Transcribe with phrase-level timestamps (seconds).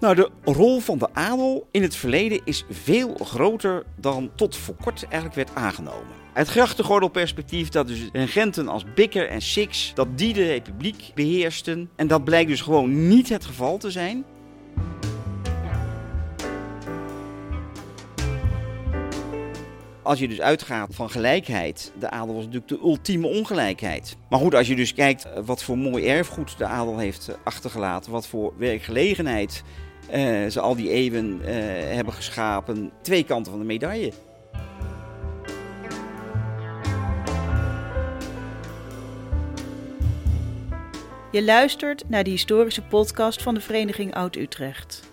[0.00, 4.74] Nou, de rol van de adel in het verleden is veel groter dan tot voor
[4.74, 6.14] kort eigenlijk werd aangenomen.
[6.32, 11.90] Het grachtengordelperspectief dat dus regenten als Bikker en Six, dat die de republiek beheersten.
[11.96, 14.24] En dat blijkt dus gewoon niet het geval te zijn.
[20.02, 24.16] Als je dus uitgaat van gelijkheid, de adel was natuurlijk de ultieme ongelijkheid.
[24.30, 27.34] Maar goed, als je dus kijkt eh, wat voor mooi erfgoed de adel heeft eh,
[27.44, 29.62] achtergelaten, wat voor werkgelegenheid
[30.50, 31.54] ze al die eeuwen eh,
[31.94, 34.12] hebben geschapen, twee kanten van de medaille.
[41.32, 45.12] Je luistert naar de historische podcast van de Vereniging Oud-Utrecht.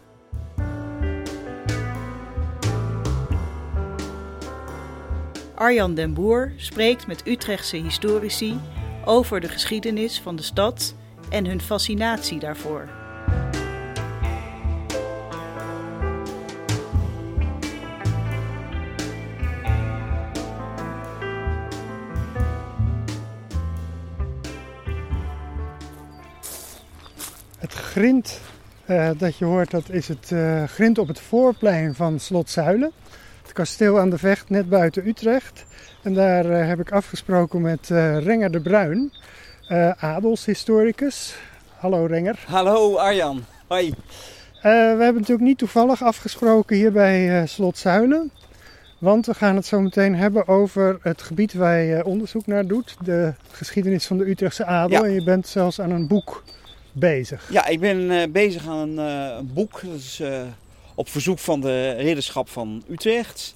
[5.56, 8.60] Arjan den Boer spreekt met Utrechtse historici
[9.06, 10.96] over de geschiedenis van de stad
[11.30, 12.97] en hun fascinatie daarvoor.
[27.98, 28.40] Grind
[28.86, 32.92] uh, dat je hoort, dat is het uh, grind op het voorplein van Slot Zuilen.
[33.42, 35.66] Het kasteel aan de Vecht, net buiten Utrecht.
[36.04, 37.88] En daar uh, heb ik afgesproken met
[38.24, 39.14] Renger de Bruin,
[40.00, 41.36] adelshistoricus.
[41.78, 42.44] Hallo Renger.
[42.48, 43.44] Hallo Arjan.
[43.68, 43.94] Hoi.
[44.62, 48.32] we hebben natuurlijk niet toevallig afgesproken hier bij Slot Zuilen.
[48.98, 52.96] Want we gaan het zo meteen hebben over het gebied waar je onderzoek naar doet.
[53.04, 55.02] De geschiedenis van de Utrechtse adel.
[55.02, 55.08] Ja.
[55.08, 56.44] En je bent zelfs aan een boek
[57.00, 57.52] bezig.
[57.52, 59.82] Ja, ik ben uh, bezig aan een, uh, een boek.
[59.84, 60.42] Dat is uh,
[60.96, 63.56] op verzoek van de Ridderschap van Utrecht.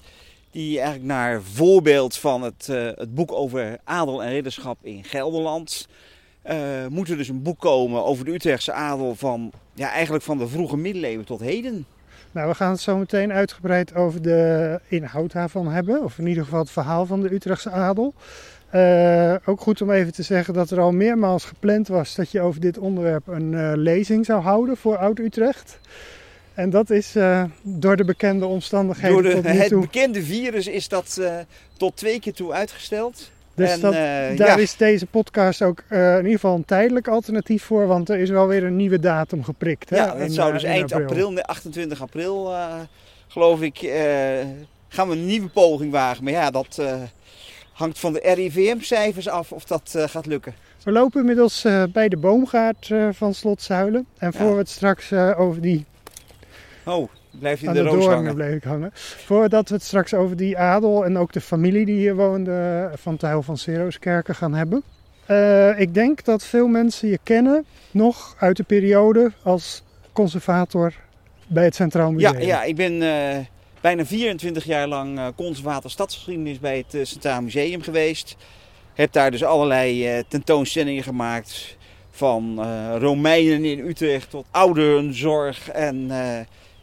[0.50, 5.88] Die eigenlijk naar voorbeeld van het, het boek over adel en ridderschap in Gelderland.
[6.88, 10.48] moet er dus een boek komen over de Utrechtse adel van, ja, eigenlijk van de
[10.48, 11.86] vroege middeleeuwen tot heden.
[12.32, 16.04] Nou, we gaan het zo meteen uitgebreid over de inhoud daarvan hebben.
[16.04, 18.14] Of in ieder geval het verhaal van de Utrechtse adel.
[18.74, 22.40] Uh, ook goed om even te zeggen dat er al meermaals gepland was dat je
[22.40, 25.78] over dit onderwerp een uh, lezing zou houden voor Oud-Utrecht.
[26.54, 29.80] En dat is uh, door de bekende omstandigheden door de, tot nu het toe.
[29.80, 31.20] bekende virus is dat
[31.76, 33.30] tot twee keer toe uitgesteld.
[33.54, 34.34] Dus en, dat, ja.
[34.34, 38.30] daar is deze podcast ook in ieder geval een tijdelijk alternatief voor, want er is
[38.30, 39.90] wel weer een nieuwe datum geprikt.
[39.90, 39.96] Hè?
[39.96, 42.54] Ja, dat in, zou dus in eind april, 28 april,
[43.28, 43.78] geloof ik,
[44.88, 46.24] gaan we een nieuwe poging wagen.
[46.24, 46.80] Maar ja, dat
[47.72, 50.54] hangt van de RIVM-cijfers af of dat uh, gaat lukken.
[50.84, 54.06] We lopen inmiddels uh, bij de boomgaard uh, van Slot Zuilen.
[54.18, 54.52] En voor ja.
[54.52, 55.84] we het straks over die...
[56.84, 58.34] Oh, blijf je de, de, roos hangen.
[58.34, 58.90] bleef ik hangen.
[58.94, 63.16] Voordat we het straks over die adel en ook de familie die hier woonde van
[63.16, 64.82] Tuil van Seroskerken gaan hebben.
[65.78, 69.82] ik denk dat veel mensen je kennen nog uit de periode als
[70.12, 70.94] conservator
[71.46, 72.40] bij het Centraal Museum.
[72.40, 73.02] Ja, ja ik ben
[73.82, 78.36] bijna 24 jaar lang uh, conservator stadsgeschiedenis bij het uh, Centraal Museum geweest.
[78.94, 81.76] Heb daar dus allerlei uh, tentoonstellingen gemaakt.
[82.14, 82.64] Van
[82.98, 85.68] Romeinen in Utrecht tot ouderenzorg.
[85.68, 86.10] En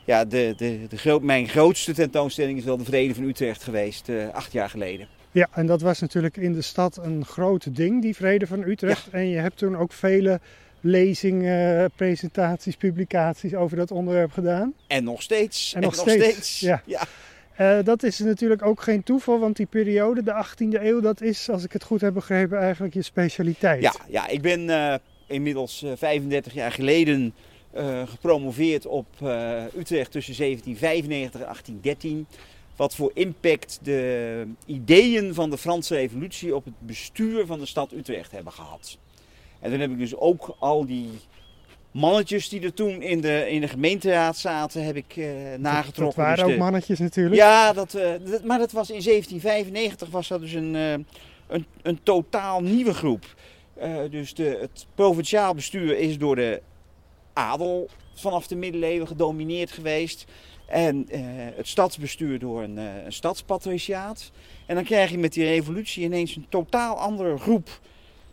[0.05, 4.09] ja, de, de, de groot, mijn grootste tentoonstelling is wel de Vrede van Utrecht geweest,
[4.31, 5.07] acht jaar geleden.
[5.31, 9.07] Ja, en dat was natuurlijk in de stad een groot ding, die Vrede van Utrecht.
[9.11, 9.17] Ja.
[9.17, 10.39] En je hebt toen ook vele
[10.81, 14.73] lezingen, presentaties, publicaties over dat onderwerp gedaan.
[14.87, 15.73] En nog steeds.
[15.73, 16.17] En nog, en steeds.
[16.17, 16.59] nog steeds.
[16.59, 16.81] Ja.
[16.85, 17.01] ja.
[17.59, 21.49] Uh, dat is natuurlijk ook geen toeval, want die periode, de 18e eeuw, dat is,
[21.49, 23.81] als ik het goed heb begrepen, eigenlijk je specialiteit.
[23.81, 24.93] Ja, ja ik ben uh,
[25.27, 27.33] inmiddels uh, 35 jaar geleden
[27.75, 29.07] uh, gepromoveerd op
[29.77, 32.27] Utrecht tussen 1795 en 1813.
[32.75, 37.91] Wat voor impact de ideeën van de Franse Revolutie op het bestuur van de stad
[37.91, 38.97] Utrecht hebben gehad.
[39.59, 41.09] En dan heb ik dus ook al die
[41.91, 45.27] mannetjes die er toen in de, in de gemeenteraad zaten, heb ik uh,
[45.57, 46.23] nagetrokken.
[46.23, 47.35] Dat waren dus ook mannetjes natuurlijk.
[47.35, 50.91] Ja, dat, uh, dat, maar dat was in 1795 was dat dus een, uh,
[51.47, 53.35] een, een totaal nieuwe groep.
[54.09, 56.61] dus de, het provinciaal bestuur is door de
[57.33, 60.25] adel vanaf de middeleeuwen gedomineerd geweest.
[60.67, 61.07] En
[61.55, 64.31] het stadsbestuur door een, een stadspatriciaat.
[64.65, 67.79] En dan krijg je met die revolutie ineens een totaal andere groep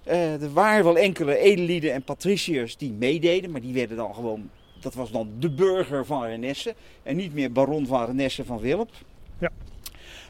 [0.08, 4.50] uh, er waren wel enkele edellieden en patriciërs die meededen, maar die werden dan gewoon,
[4.80, 8.86] dat was dan de burger van Renesse en niet meer baron van Renesse van Willem.
[9.38, 9.50] Ja.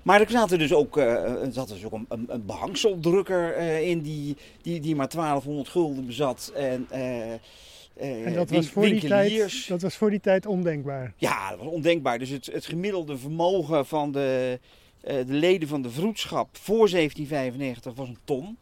[0.02, 1.04] Maar er zat er dus ook, uh,
[1.44, 5.68] er zat dus ook een, een, een behangseldrukker uh, in die, die, die maar 1200
[5.68, 6.52] gulden bezat.
[6.54, 11.12] En, en dat, was voor die tijd, dat was voor die tijd ondenkbaar.
[11.16, 12.18] Ja, dat was ondenkbaar.
[12.18, 14.58] Dus het, het gemiddelde vermogen van de,
[15.00, 18.56] de leden van de vroedschap voor 1795 was een ton.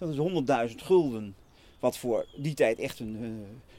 [0.00, 1.34] Dat is 100.000 gulden
[1.78, 3.28] Wat voor die tijd echt een, uh,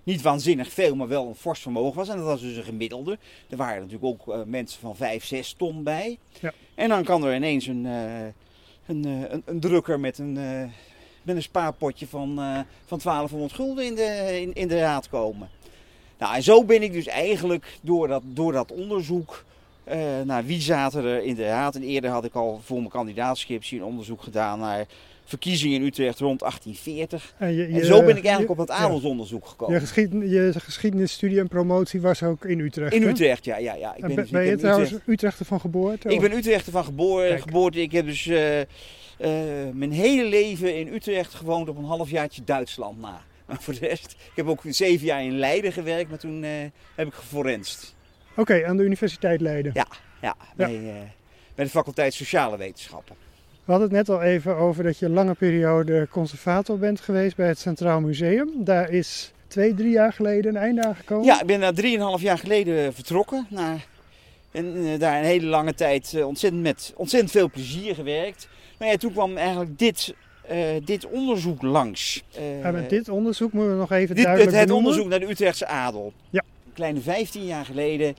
[0.03, 2.09] niet waanzinnig veel, maar wel een fors vermogen was.
[2.09, 3.17] En dat was dus een gemiddelde.
[3.49, 6.17] Er waren natuurlijk ook uh, mensen van 5, 6 ton bij.
[6.39, 6.53] Ja.
[6.75, 8.23] En dan kan er ineens een, uh,
[8.85, 10.33] een, een, een, drukker met een,
[11.23, 12.35] met een spaarpotje van,
[12.85, 15.49] van 1200 gulden in de, in, in de raad komen.
[16.17, 19.45] Nou, en zo ben ik dus eigenlijk door dat, door dat onderzoek
[20.23, 21.75] naar wie zaten er in de raad.
[21.75, 24.87] En eerder had ik al voor mijn kandidaatscriptie een onderzoek gedaan naar
[25.31, 27.33] verkiezingen in Utrecht rond 1840.
[27.37, 29.73] En, je, je, en zo ben ik eigenlijk op dat adelsonderzoek gekomen.
[29.73, 32.93] Je, geschieden, je geschiedenisstudie en promotie was ook in Utrecht?
[32.93, 33.57] In Utrecht, ja.
[33.57, 33.95] ja, ja.
[33.95, 35.07] Ik ben, dus, ben je trouwens Utrecht...
[35.07, 36.09] Utrechter van geboorte?
[36.09, 37.37] Ik ben Utrechter van geboorte.
[37.41, 37.81] geboorte.
[37.81, 38.65] Ik heb dus uh, uh,
[39.73, 43.21] mijn hele leven in Utrecht gewoond op een halfjaartje Duitsland na.
[43.47, 46.43] Maar voor de rest, ik heb ook zeven jaar in Leiden gewerkt, maar toen
[46.95, 47.95] heb ik geforenst.
[48.35, 49.71] Oké, aan de Universiteit Leiden.
[49.75, 49.87] Ja,
[50.21, 50.81] ja, Bij,
[51.55, 53.15] bij, de faculteit Sociale Wetenschappen.
[53.71, 57.35] We hadden het net al even over dat je een lange periode conservator bent geweest
[57.35, 58.49] bij het Centraal Museum.
[58.55, 61.25] Daar is twee, drie jaar geleden een einde aan gekomen.
[61.25, 63.47] Ja, ik ben daar drieënhalf jaar geleden vertrokken.
[63.49, 63.87] Naar,
[64.51, 68.47] en uh, daar een hele lange tijd uh, ontzettend met ontzettend veel plezier gewerkt.
[68.79, 70.13] Maar ja, toen kwam eigenlijk dit
[70.51, 72.23] uh, dit onderzoek langs.
[72.37, 75.19] Uh, ja, met dit onderzoek moeten we nog even dit, duidelijk Het, het onderzoek naar
[75.19, 76.13] de Utrechtse adel.
[76.29, 76.43] Ja
[76.73, 78.15] kleine 15 jaar geleden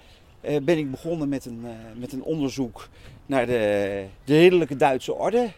[0.48, 1.66] uh, ben ik begonnen met een,
[1.96, 2.88] met een onderzoek
[3.32, 5.48] naar de, de ridderlijke Duitse orde.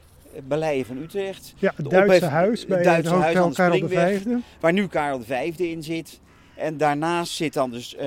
[0.43, 1.55] Beleien van Utrecht.
[1.57, 4.25] Ja, het Duitse ophef, huis bij het Duitse huis aan de Karel V.
[4.61, 6.21] Waar nu Karel V in zit.
[6.55, 8.01] En daarnaast zit dan dus uh,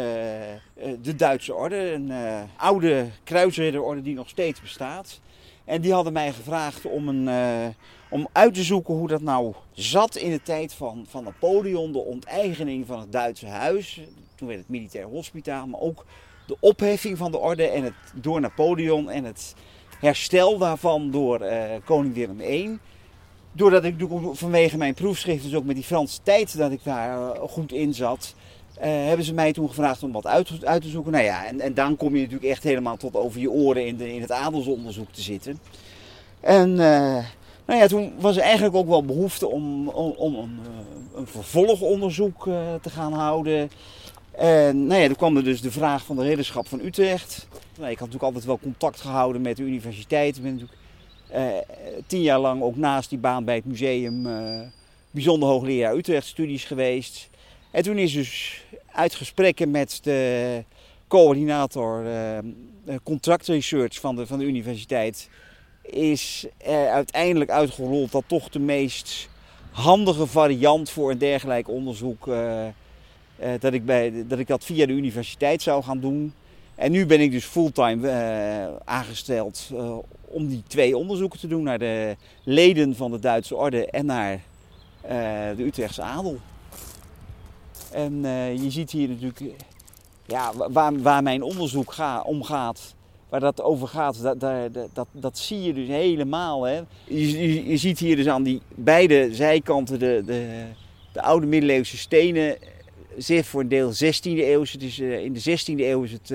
[1.02, 2.12] de Duitse orde, een
[2.58, 5.20] oude kruisridderorde die nog steeds bestaat.
[5.66, 7.30] En die hadden mij gevraagd om, een,
[8.10, 12.04] om uit te zoeken hoe dat nou zat in de tijd van, van Napoleon, de
[12.04, 14.02] onteigening van het Duitse huis.
[14.36, 16.06] Toen werd het militair hospitaal, maar ook
[16.48, 19.56] de opheffing van de orde en het, door Napoleon en het
[20.00, 22.80] herstel daarvan door uh, koning Willem I.
[23.52, 23.96] Doordat ik
[24.32, 27.94] vanwege mijn proefschrift, dus ook met die Franse tijd dat ik daar uh, goed in
[27.94, 28.36] zat,
[28.78, 30.48] uh, hebben ze mij toen gevraagd om wat uit,
[30.82, 31.12] te zoeken.
[31.12, 34.00] Nou ja, en, en dan kom je natuurlijk echt helemaal tot over je oren in,
[34.00, 35.60] in het adelsonderzoek te zitten.
[36.40, 36.74] En
[37.66, 40.60] nou ja, toen was er eigenlijk ook wel behoefte om, om, om
[41.16, 42.44] een vervolgonderzoek
[42.82, 43.70] te gaan houden.
[44.38, 47.48] En nou ja, toen kwam dus de vraag van de ridderschap van Utrecht.
[47.52, 50.38] Nou, ik had natuurlijk altijd wel contact gehouden met de universiteit.
[50.38, 50.80] Ik ben natuurlijk
[51.36, 51.76] uh,
[52.08, 54.60] tien jaar lang ook naast die baan bij het museum uh,
[55.12, 57.30] bijzonder hoogleraar Utrecht studies geweest.
[57.72, 60.64] En toen is dus uit gesprekken met de
[61.08, 65.30] coördinator uh, contractresearch van de, van de universiteit...
[65.82, 66.48] is
[66.90, 69.30] uiteindelijk uitgerold dat toch de meest
[69.72, 72.28] handige variant voor een dergelijk onderzoek
[73.60, 76.34] dat, ik bij, dat ik dat via de universiteit zou gaan doen.
[76.76, 79.98] En nu ben ik dus fulltime uh, aangesteld uh,
[80.28, 84.42] om die twee onderzoeken te doen naar de leden van de Duitse orde en naar
[85.56, 86.38] de Utrechtse adel.
[87.92, 88.22] En
[88.62, 89.42] je ziet hier natuurlijk
[90.28, 92.96] ja, waar, waar mijn onderzoek ga, om gaat,
[93.30, 96.64] waar dat over gaat, dat, dat, dat, dat zie je dus helemaal.
[96.64, 96.82] Hè.
[97.04, 100.64] Je, je, je, ziet hier dus aan die beide zijkanten de, de,
[101.12, 102.58] de oude middeleeuwse stenen
[103.18, 104.64] zeer voor een deel 16e eeuw.
[104.80, 106.34] Dus uh, in de 16e eeuw is het,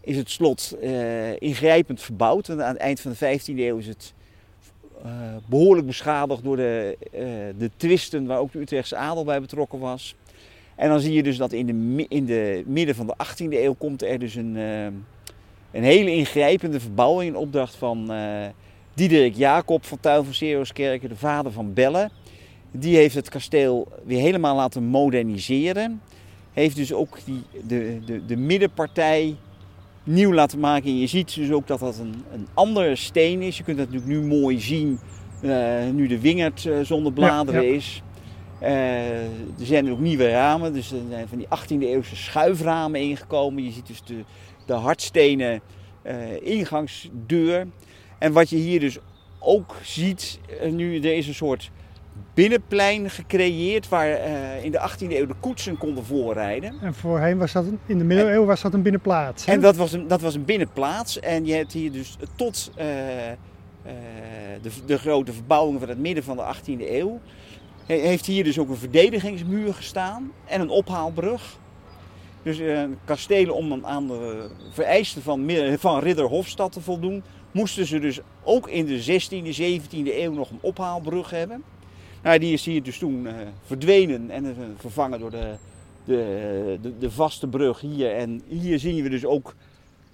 [0.00, 2.48] is het slot uh, ingrijpend verbouwd.
[2.48, 4.12] En aan het eind van de 15e eeuw is het
[5.46, 6.98] behoorlijk beschadigd door de,
[7.58, 10.14] de twisten waar ook de Utrechtse adel bij betrokken was.
[10.74, 13.74] En dan zie je dus dat in de, in de midden van de 18e eeuw
[13.74, 14.54] komt er dus een,
[15.70, 18.10] een hele ingrijpende verbouwing in opdracht van
[18.94, 20.34] Diederik Jacob van Tuil van
[20.74, 22.10] de vader van Belle.
[22.76, 26.00] Die heeft het kasteel weer helemaal laten moderniseren.
[26.52, 29.36] Heeft dus ook die, de, de, de middenpartij
[30.04, 30.88] nieuw laten maken.
[30.88, 33.56] En je ziet dus ook dat dat een, een andere steen is.
[33.56, 34.98] Je kunt dat natuurlijk nu mooi zien
[35.42, 37.74] uh, nu de wingerd uh, zonder bladeren ja, ja.
[37.74, 38.02] is.
[38.62, 39.22] Uh,
[39.58, 43.64] er zijn ook nieuwe ramen, dus er zijn van die 18e eeuwse schuiframen ingekomen.
[43.64, 44.24] Je ziet dus de,
[44.66, 45.60] de hardstenen
[46.42, 47.66] ingangsdeur.
[48.18, 48.98] En wat je hier dus
[49.38, 50.40] ook ziet,
[50.70, 51.70] nu er is een soort
[52.34, 56.74] binnenplein gecreëerd waar uh, in de 18e eeuw de koetsen konden voorrijden.
[56.80, 59.44] En voorheen was dat, in de middeleeuwen was dat een binnenplaats.
[59.44, 59.52] Hè?
[59.52, 61.20] En dat was een, dat was een binnenplaats.
[61.20, 63.32] En je hebt hier dus tot uh, uh,
[64.62, 67.20] de, de, grote verbouwing van het midden van de 18e eeuw.
[67.86, 71.58] Heeft hier dus ook een verdedigingsmuur gestaan en een ophaalbrug.
[72.42, 72.60] Dus
[73.04, 78.68] kastelen om aan de vereisten van, van Ridder Hofstad te voldoen, moesten ze dus ook
[78.68, 81.62] in de 16e, 17e eeuw nog een ophaalbrug hebben.
[82.24, 83.32] Nou, die is hier dus toen uh,
[83.66, 85.54] verdwenen en uh, vervangen door de,
[86.04, 88.14] de, de, de, vaste brug hier.
[88.14, 89.54] En hier zien we dus ook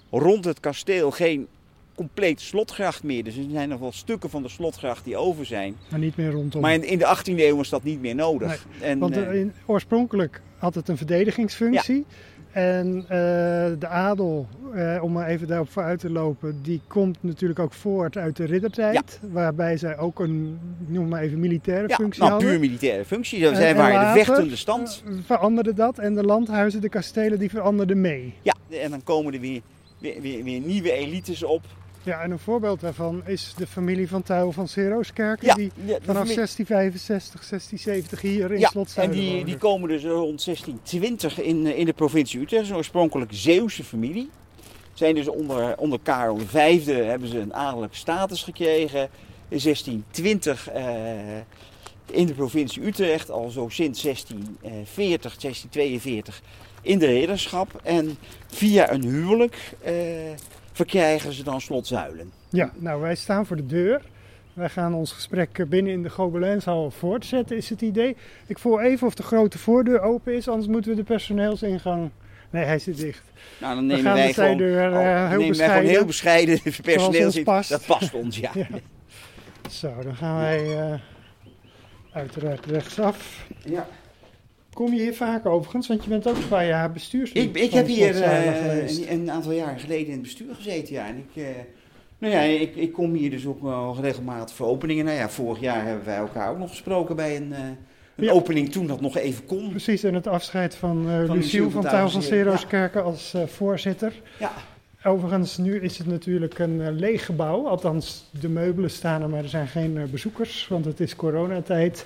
[0.09, 1.47] rond het kasteel geen
[1.95, 3.23] complete slotgracht meer.
[3.23, 5.75] Dus er zijn nog wel stukken van de slotgracht die over zijn.
[5.89, 6.61] Maar niet meer rondom.
[6.61, 8.65] Maar in, in de 18e eeuw was dat niet meer nodig.
[8.81, 12.05] En, Want eh, eh, in- oorspronkelijk had het een verdedigingsfunctie.
[12.51, 13.09] En eh,
[13.79, 18.17] de adel, eh, om maar even daarop vooruit te lopen, die komt natuurlijk ook voort
[18.17, 19.19] uit de riddertijd.
[19.31, 22.49] Waarbij zij ook een, noem maar even, militaire ja, functie nou, hadden.
[22.51, 23.39] puur militaire functie.
[23.39, 25.03] Zij En- en waren de vechtende stand.
[25.25, 28.33] veranderde dat en de landhuizen, de kastelen, die veranderden mee.
[28.41, 29.61] Ja, en dan komen er weer,
[29.99, 31.61] weer, weer, weer nieuwe elites op.
[32.03, 35.99] Ja, en een voorbeeld daarvan is de familie van Tuil van Serooskerken, Ja, die vanaf
[36.03, 41.67] familie- 1665, 1670 hier in Ja, Slot en die, die komen dus rond 1620 in,
[41.67, 42.69] eh, in de provincie Utrecht.
[42.69, 44.29] Een oorspronkelijk Zeeuwse familie.
[44.93, 49.09] Zijn dus onder, onder Karel V hebben ze een adellijke status gekregen.
[49.47, 50.83] In 1620 eh,
[52.11, 56.41] in de provincie Utrecht, al zo sinds 1640, 1642
[56.81, 57.79] in de ridderschap.
[57.83, 58.17] En
[58.47, 59.93] via een huwelijk eh,
[60.71, 62.31] verkrijgen ze dan Slot Zuilen.
[62.49, 64.01] Ja, nou wij staan voor de deur.
[64.53, 68.17] Wij gaan ons gesprek eh, binnen in de Gobelijnshal voortzetten, is het idee.
[68.47, 72.09] Ik voel even of de grote voordeur open is, anders moeten we de personeelsingang...
[72.49, 73.23] Nee, hij zit dicht.
[73.57, 77.25] Nou, dan nemen wij gewoon, oh, eh, dan heel nemen wij gewoon heel bescheiden personeel
[77.25, 77.43] ons in.
[77.43, 77.69] past.
[77.69, 78.51] Dat past ons, ja.
[78.61, 78.67] Ja.
[79.69, 80.99] Zo, dan gaan wij eh,
[82.11, 83.45] uiteraard rechtsaf.
[83.65, 83.87] Ja.
[84.73, 87.71] Kom je hier vaak overigens, want je bent ook een paar jaar bestuurslid Ik, ik
[87.71, 88.97] heb hier eh, geweest.
[89.07, 90.93] een, een aantal jaar geleden in het bestuur gezeten.
[90.93, 91.07] Ja.
[91.07, 91.49] En ik, eh,
[92.17, 95.05] nou ja, ik, ik kom hier dus ook wel regelmatig voor openingen.
[95.05, 97.59] Nou ja, vorig jaar hebben wij elkaar ook nog gesproken bij een, eh,
[98.15, 98.31] een Ja.
[98.31, 99.69] opening toen dat nog even kon.
[99.69, 103.43] Precies, en het afscheid van, eh Van Luciel van Tuil van Sero's, Serooskerken als eh,
[103.47, 104.13] voorzitter.
[104.39, 104.51] Ja.
[105.03, 107.67] Overigens, nu is het natuurlijk een eh, leeg gebouw.
[107.67, 112.05] Althans, de meubelen staan er, maar er zijn geen eh, bezoekers, want het is coronatijd.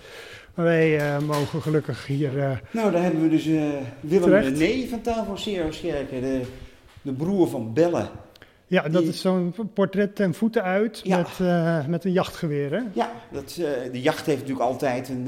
[0.55, 2.39] Maar wij eh, mogen gelukkig hier...
[2.39, 3.63] eh, Nou, daar hebben we dus eh,
[3.99, 4.31] Willem.
[4.33, 6.41] René van Taal van de,
[7.01, 8.07] de broer van Belle.
[8.67, 11.17] ja, dat Die- is zo'n portret ten voeten uit Ja.
[11.37, 12.71] met, met een jachtgeweer.
[12.71, 12.81] Hè?
[12.93, 13.53] Ja, dat,
[13.91, 15.27] de jacht heeft natuurlijk altijd een,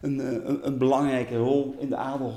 [0.00, 2.34] een, een, een belangrijke rol in de adel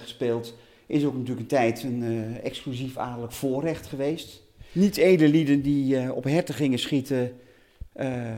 [0.00, 0.54] gespeeld.
[0.86, 4.42] Is ook natuurlijk een tijd een exclusief adellijk voorrecht geweest.
[4.72, 7.32] Niet edellieden die op herten gingen schieten,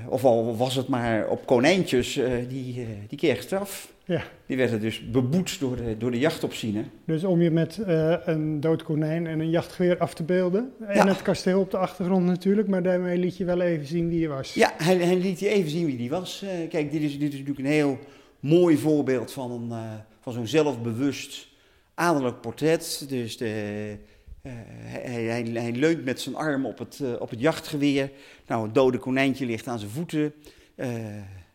[0.08, 3.94] of al was het maar op konijntjes, eh, die, eh, die kregen straf.
[4.04, 4.22] Ja.
[4.46, 6.84] Die werden dus beboet door de, door de.
[7.04, 10.72] Dus om je met eh, een dood konijn en een jachtgeweer af te beelden.
[10.86, 11.06] En Ja.
[11.06, 14.28] het kasteel op de achtergrond natuurlijk, maar daarmee liet je wel even zien wie je
[14.28, 14.54] was.
[14.54, 16.42] Ja, hij, hij liet je even zien wie die was.
[16.42, 17.98] Eh, kijk, dit is, dit is natuurlijk een heel
[18.40, 21.48] mooi voorbeeld van, een, eh, van zo'n zelfbewust
[21.94, 23.04] adellijk portret.
[23.08, 24.15] Dus de, eh,
[24.48, 28.10] hij, hij, hij leunt met zijn arm op het, eh, op het jachtgeweer.
[28.46, 30.32] Nou, het dode konijntje ligt aan zijn voeten.
[30.74, 30.88] Eh,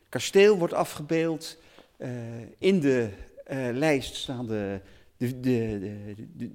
[0.09, 1.57] kasteel wordt afgebeeld.
[1.97, 2.09] Eh,
[2.57, 3.09] in de
[3.45, 4.79] eh, lijst staan de,
[5.17, 5.79] de, de,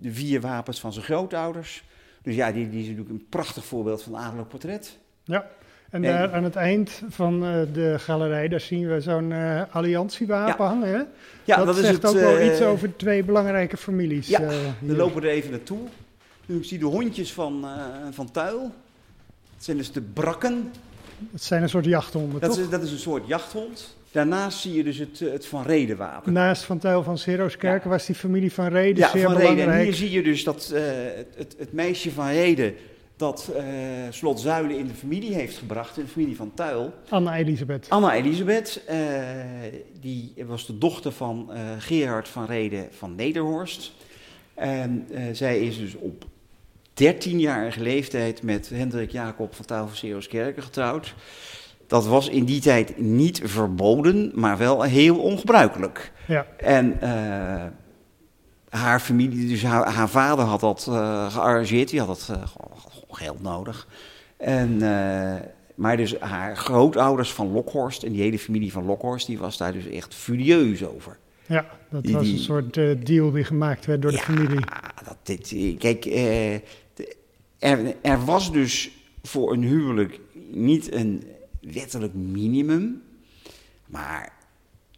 [0.01, 1.85] de, vier wapens van zijn grootouders.
[2.23, 4.99] Dus ja, die, die is natuurlijk een prachtig voorbeeld van adellijk portret.
[5.25, 5.47] Ja,
[5.91, 9.63] en En- daar aan het eind van eh, de galerij, daar zien we zo'n eh
[9.71, 10.71] alliantiewapen Ja.
[10.71, 10.89] hangen.
[10.89, 11.03] Hè?
[11.45, 14.29] Ja, dat, dat, is zegt het, ook wel eh, iets over twee belangrijke families.
[14.29, 15.79] Ja, eh, We lopen er even naartoe.
[16.47, 18.61] Nu, ik zie de hondjes van, eh, van Tuil.
[19.55, 20.73] Dat zijn dus de brakken.
[21.33, 22.59] Het zijn een soort jachthonden, Dat toch?
[22.59, 23.97] is, dat is een soort jachthond.
[24.11, 26.33] Daarnaast zie je dus het, eh, het Van Reden wapen.
[26.33, 29.73] Naast Van Tuil van Serooskerken was die familie van Reden ja, zeer Van Reden.
[29.73, 30.83] En hier zie je dus dat eh,
[31.37, 32.75] het, het, meisje van Reden
[33.17, 33.51] dat
[34.11, 36.95] Slot Zuilen in de familie heeft gebracht, in de familie van Tuil.
[37.09, 37.89] Anna Elisabeth.
[37.89, 38.83] Anna Elisabeth,
[40.01, 43.93] die was de dochter van Gerard van Reden van Nederhorst.
[44.55, 46.25] En zij is dus op
[47.05, 51.15] 13-jarige leeftijd met Hendrik Jacob van Tuil van Serooskerken getrouwd.
[51.87, 56.13] Dat was in die tijd niet verboden, maar wel heel ongebruikelijk.
[56.27, 57.65] Ja, En eh,
[58.69, 62.43] haar familie, dus haar, haar vader had dat eh, gearrangeerd, die had dat eh,
[63.11, 63.89] geld nodig.
[64.37, 64.79] En,
[65.75, 69.73] maar dus haar grootouders van Lokhorst en die hele familie van Lokhorst, die was daar
[69.73, 71.19] dus echt furieus over.
[71.47, 72.75] ja dat was een soort
[73.07, 74.65] deal die gemaakt werd door de Ja, familie.
[75.05, 76.05] Dat dit, kijk,
[77.59, 78.91] er, er was dus
[79.23, 80.21] voor een huwelijk
[80.51, 81.23] niet een
[81.61, 83.03] wettelijk minimum,
[83.87, 84.33] maar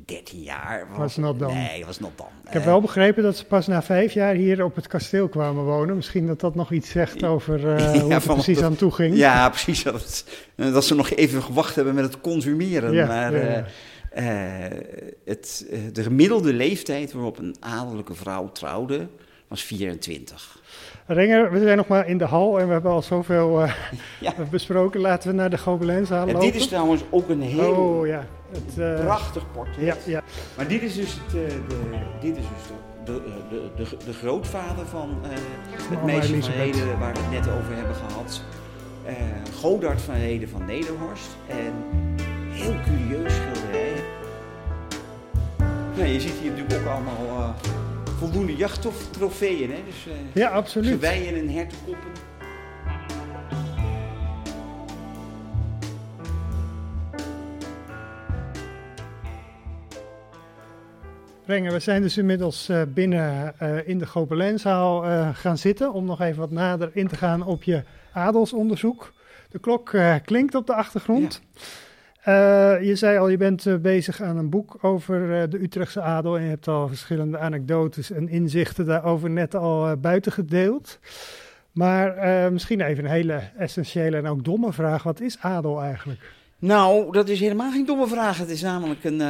[0.05, 1.53] 13 jaar was, Was not done.
[1.55, 2.29] Nee, was not done.
[2.47, 5.65] Ik heb wel begrepen dat ze pas na vijf jaar hier op het kasteel kwamen
[5.65, 5.97] wonen.
[5.97, 9.17] Misschien dat dat nog iets zegt over eh, hoe het precies dat- aan toe ging.
[9.17, 9.83] Ja, precies.
[9.83, 12.93] Dat, het- dat ze nog even gewacht hebben met het consumeren.
[12.93, 13.67] Ja, maar ja,
[14.11, 14.73] eh, eh,
[15.25, 19.09] het, de gemiddelde leeftijd waarop een adellijke vrouw trouwde,
[19.49, 20.61] was 24.
[21.11, 23.61] Renger, we zijn nog maar in de hal en we hebben al zoveel
[24.21, 24.33] Ja.
[24.51, 25.01] besproken.
[25.01, 26.41] Laten we naar de Gobelijnzaal En lopen.
[26.53, 29.85] dit is trouwens ook een heel Oh ja, het, eh, prachtig portret.
[29.85, 30.23] ja, ja.
[30.57, 31.77] Maar dit is dus, het, eh, de,
[32.21, 32.67] dit is dus
[33.05, 33.23] de, de,
[33.77, 35.09] de, de, de grootvader van
[35.91, 36.51] het meisje van.
[36.53, 38.43] Reden waar we het net over hebben gehad.
[39.07, 39.13] Uh,
[39.61, 41.29] Godard van Reden van Nederhorst.
[41.47, 41.73] En
[42.51, 43.93] heel curieus schilderij.
[45.97, 47.49] Nou, je ziet hier natuurlijk ook allemaal uh,
[48.19, 49.71] voldoende jachttrofeeën.
[49.71, 49.83] Hè?
[49.87, 50.91] Dus, uh, ja, absoluut.
[50.91, 52.11] Geweien en hertenkoppen.
[61.45, 66.21] We zijn dus inmiddels uh, binnen uh, in de Gobelijnzaal uh, gaan zitten om nog
[66.21, 67.83] even wat nader in te gaan op je
[68.13, 69.13] adelsonderzoek.
[69.51, 71.43] De klok klinkt op de achtergrond.
[71.55, 71.61] Ja.
[72.83, 76.49] Je zei al, je bent bezig aan een boek over de Utrechtse adel en je
[76.49, 80.99] hebt al verschillende anekdotes en inzichten daarover net al buiten gedeeld.
[81.73, 85.03] Maar misschien even een hele essentiële en ook domme vraag.
[85.03, 86.33] Wat is adel eigenlijk?
[86.59, 88.39] Nou, dat is helemaal geen domme vraag.
[88.39, 89.23] Het is namelijk een,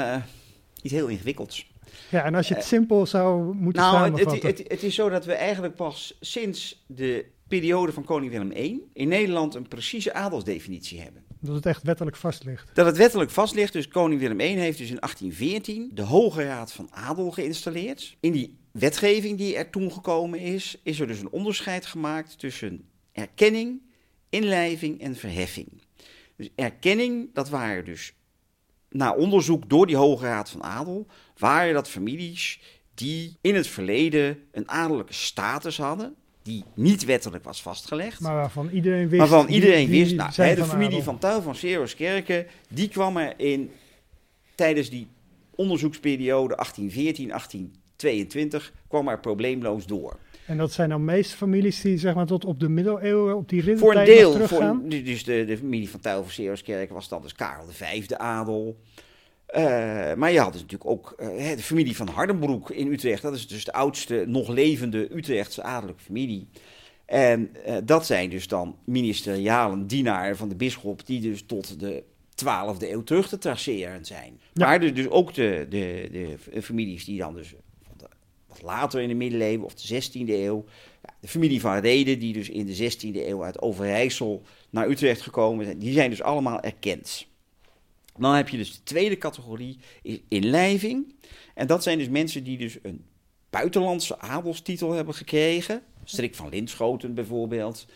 [0.82, 1.66] iets heel ingewikkelds.
[2.10, 4.48] Ja, en als je het simpel zou moeten nou, samenvatten.
[4.48, 8.52] Het, het, het, is zo dat we eigenlijk pas sinds de periode van koning Willem
[8.52, 11.22] I in Nederland een precieze adelsdefinitie hebben.
[11.40, 12.70] Dat het echt wettelijk vast ligt.
[12.74, 13.72] Dat het wettelijk vast ligt.
[13.72, 18.16] Dus koning Willem I heeft dus in 1814 de Hoge Raad van Adel geïnstalleerd.
[18.20, 22.88] In die wetgeving die er toen gekomen is, is er dus een onderscheid gemaakt tussen
[23.12, 23.82] erkenning,
[24.28, 25.82] inlijving en verheffing.
[26.36, 28.12] Dus erkenning, dat waren dus
[28.88, 32.60] na onderzoek door die Hoge Raad van Adel, waren dat families
[32.94, 36.14] die in het verleden een adellijke status hadden,
[36.48, 38.20] die niet wettelijk was vastgelegd.
[38.20, 39.20] Maar waarvan iedereen wist.
[39.20, 40.14] Waarvan iedereen wist.
[40.14, 41.02] Nou, hè, de familie adel.
[41.02, 43.70] van Tuil van Seroskerken, die kwam er in
[44.54, 45.06] tijdens die
[45.54, 50.16] onderzoeksperiode 1814, 1822, kwam er probleemloos door.
[50.46, 53.76] En dat zijn dan meeste families die zeg maar tot op de middeleeuwen, op die
[53.76, 57.34] Voor een deel, voor, dus de, de familie van Tuil van Seroskerken was dan dus
[57.34, 58.76] Karel V adel.
[59.56, 63.22] Uh, maar je had dus natuurlijk ook uh, de familie van Hardenbroek in Utrecht.
[63.22, 66.48] Dat is dus de oudste nog levende Utrechtse adellijke familie.
[67.06, 72.02] En uh, dat zijn dus dan ministerialen dienaren van de bisschop, die dus tot de
[72.44, 74.40] 12e eeuw terug te traceren zijn.
[74.52, 74.66] Ja.
[74.66, 77.54] Maar dus, dus ook de, de, de families die dan dus
[78.46, 80.64] wat later in de middeleeuwen of de 16e eeuw.
[81.02, 85.20] Ja, de familie van Reden, die dus in de 16e eeuw uit Overijssel naar Utrecht
[85.20, 87.26] gekomen zijn, die zijn dus allemaal erkend.
[88.18, 89.78] Dan heb je dus de tweede categorie,
[90.28, 91.14] inlijving.
[91.54, 93.04] En dat zijn dus mensen die dus een
[93.50, 95.82] buitenlandse adelstitel hebben gekregen.
[96.04, 97.86] Strik van Linschoten bijvoorbeeld.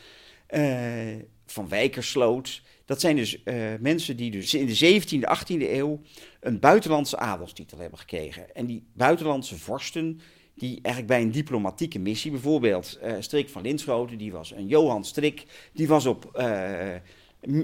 [0.50, 1.14] Uh,
[1.46, 2.62] van Wijkersloot.
[2.84, 6.00] Dat zijn dus uh, mensen die dus in de 17e, 18e eeuw
[6.40, 8.54] een buitenlandse adelstitel hebben gekregen.
[8.54, 10.20] En die buitenlandse vorsten,
[10.54, 15.04] die eigenlijk bij een diplomatieke missie, bijvoorbeeld uh, Strik van Linschoten, die was een Johan
[15.04, 16.42] Strik, die was op,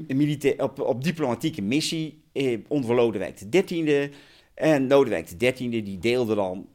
[0.07, 4.11] militair, op diplomatieke missie eh, onder Lodewijk XIII.
[4.55, 6.67] En Lodewijk XIII die deelde dan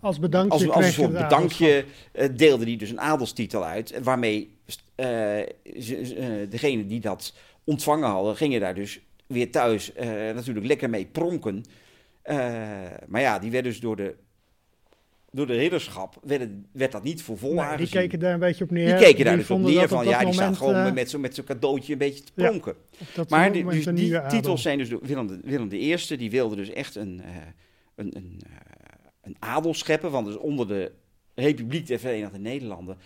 [0.00, 4.02] als bedankje, als, als een soort bedankje uh, deelde die dus een adelstitel uit.
[4.02, 4.50] Waarmee
[4.96, 5.06] uh,
[6.48, 11.64] degene die dat ontvangen hadden, gingen daar dus weer thuis uh, natuurlijk lekker mee pronken.
[13.06, 14.14] maar ja, die werden dus door de,
[15.36, 18.64] door de ridderschap werd, werd dat niet voor vol nee, Die keken daar een beetje
[18.64, 18.86] op neer.
[18.86, 21.92] Die keken daar dus op neer van, ja, die staan gewoon met zo'n met cadeautje
[21.92, 22.74] een beetje te pronken.
[23.14, 26.94] Ja, maar die, dus die titels zijn dus Willem, Willem I, die wilde dus echt
[26.94, 27.22] een,
[27.94, 28.42] een, een
[29.26, 30.10] een adel scheppen.
[30.10, 30.92] Want dus onder de
[31.34, 32.96] Republiek der Verenigde Nederlanden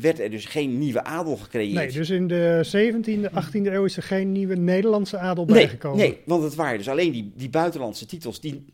[0.00, 1.74] werd er dus geen nieuwe adel gecreëerd.
[1.74, 5.98] Nee, dus in de 17e, 18e eeuw is er geen nieuwe Nederlandse adel nee, bijgekomen.
[5.98, 8.64] Nee, want het waren dus alleen die, die buitenlandse titels die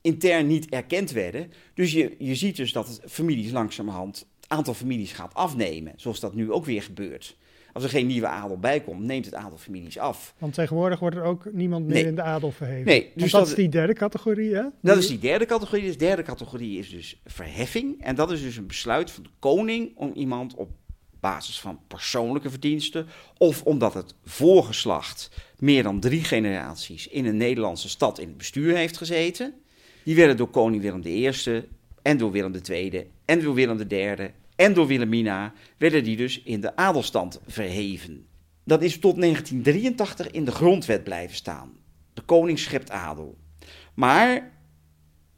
[0.00, 1.52] intern niet erkend werden.
[1.74, 5.92] Dus je, je ziet dus dat het families langzamerhand, het aantal families gaat afnemen.
[5.96, 7.36] Zoals dat nu ook weer gebeurt.
[7.72, 10.34] Als er geen nieuwe adel bij komt, neemt het aantal families af.
[10.38, 12.06] Want tegenwoordig wordt er ook niemand meer nee.
[12.06, 12.86] in de adel verheven.
[12.86, 14.64] Nee, dus dat, dat, is die derde categorie, hè?
[14.82, 15.84] Dat is die derde categorie.
[15.84, 18.02] Dus de derde categorie is dus verheffing.
[18.02, 20.70] En dat is dus een besluit van de koning om iemand op
[21.20, 23.06] basis van persoonlijke verdiensten...
[23.38, 28.76] of omdat het voorgeslacht meer dan drie generaties in een Nederlandse stad in het bestuur
[28.76, 29.54] heeft gezeten...
[30.04, 31.30] die werden door koning Willem I
[32.02, 36.60] en door Willem II en door Willem III en door Wilhelmina werden die dus in
[36.60, 38.26] de adelstand verheven.
[38.64, 41.72] Dat is tot 1983 in de grondwet blijven staan.
[42.14, 43.38] De koning schept adel.
[43.94, 44.34] Maar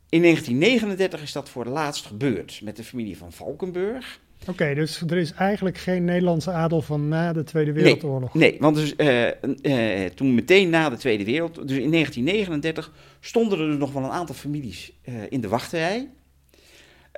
[0.08, 4.20] in 1939 is dat voor het laatst gebeurd met de familie van Valkenburg.
[4.40, 8.34] Oké, okay, dus er is eigenlijk geen Nederlandse adel van na de Tweede Wereldoorlog.
[8.34, 9.26] Nee, nee want dus, uh,
[9.62, 12.92] uh, toen meteen na de Tweede Wereldoorlog, dus in 1939,
[13.24, 16.08] stonden er dus nog wel een aantal families uh, in de wachterij.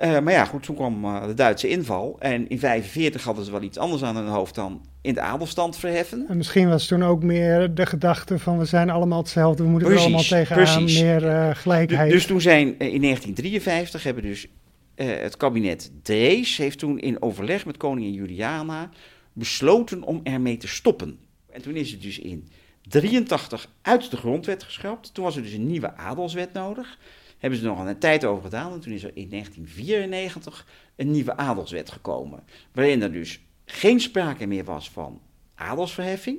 [0.03, 2.15] Uh, maar ja, goed, toen kwam uh, de Duitse inval.
[2.19, 5.77] En in 1945 hadden ze wel iets anders aan hun hoofd dan in de adelstand
[5.77, 6.25] verheffen.
[6.27, 9.87] En misschien was toen ook meer de gedachte van we zijn allemaal hetzelfde, we moeten
[9.87, 11.01] precies, er allemaal tegenaan, precies.
[11.01, 12.11] meer uh, gelijkheid.
[12.11, 14.47] Dus, dus toen zijn in 1953 hebben dus
[14.95, 18.89] het kabinet Drees heeft toen in overleg met koningin Juliana
[19.33, 21.19] besloten om ermee te stoppen.
[21.51, 22.47] En toen is het dus in
[22.87, 25.13] 83 uit de grondwet geschrapt.
[25.13, 26.97] Toen was er dus een nieuwe adelswet nodig.
[27.37, 28.73] Hebben ze er nog een tijd over gedaan.
[28.73, 32.43] En toen is er in 1994 een nieuwe adelswet gekomen.
[32.71, 35.21] Waarin er dus geen sprake meer was van
[35.55, 36.37] adelsverheffing.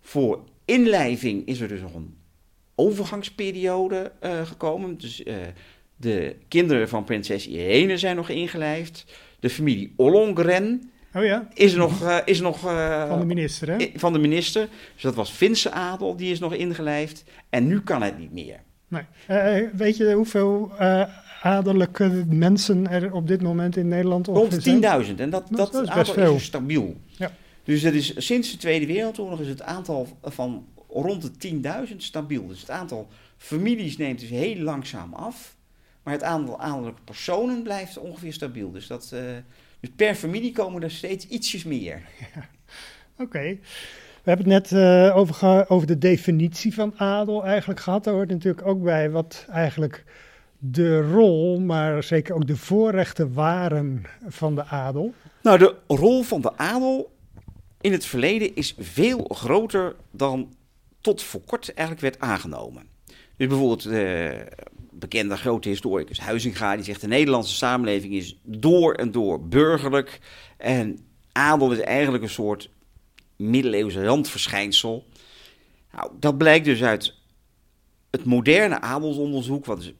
[0.00, 2.16] Voor inlijving is er dus nog een
[2.74, 4.98] overgangsperiode uh, gekomen.
[4.98, 5.34] Dus uh,
[5.96, 9.04] de kinderen van prinses Irene zijn nog ingelijfd.
[9.40, 11.48] De familie Ollongren oh ja.
[11.54, 12.02] is nog...
[12.02, 12.58] Uh, is nog
[13.08, 13.90] van de minister, hè?
[13.94, 14.68] Van de minister.
[14.94, 17.24] Dus dat was Finse adel, die is nog ingelijfd.
[17.50, 18.60] En nu kan het niet meer.
[18.88, 19.68] Nee.
[19.72, 20.72] weet je hoeveel
[21.42, 24.74] adellijke mensen er op dit moment in Nederland Rond 10.000.
[25.16, 26.96] En dat, dat, dat is aantal is dus stabiel.
[27.06, 27.32] Ja.
[27.64, 32.46] Dus is, sinds de Tweede Wereldoorlog is het aantal van rond de 10.000 stabiel.
[32.46, 35.56] Dus het aantal families neemt dus heel langzaam af.
[36.02, 38.70] Maar het aantal adellijke personen blijft ongeveer stabiel.
[38.72, 39.20] Dus, dat, uh,
[39.80, 42.02] dus per familie komen er steeds ietsjes meer.
[42.34, 42.48] Ja.
[43.24, 43.58] Oké.
[44.22, 48.04] We hebben het net uh, over, over de definitie van adel eigenlijk gehad.
[48.04, 50.04] Daar hoort natuurlijk ook bij wat eigenlijk
[50.58, 55.14] de rol, maar zeker ook de voorrechten waren van de adel.
[55.42, 57.12] Nou, de rol van de adel
[57.80, 60.52] in het verleden is veel groter dan
[61.00, 62.82] tot voor kort eigenlijk werd aangenomen.
[63.36, 64.44] Dus bijvoorbeeld de
[64.98, 70.20] bekende grote historicus Huizinga, die zegt de Nederlandse samenleving is door en door burgerlijk.
[70.56, 70.98] En
[71.32, 72.70] adel is eigenlijk een soort
[73.36, 75.06] middeleeuwse randverschijnsel.
[75.92, 77.14] Nou, dat blijkt dus uit
[78.10, 79.92] het moderne adelsonderzoek, wat dus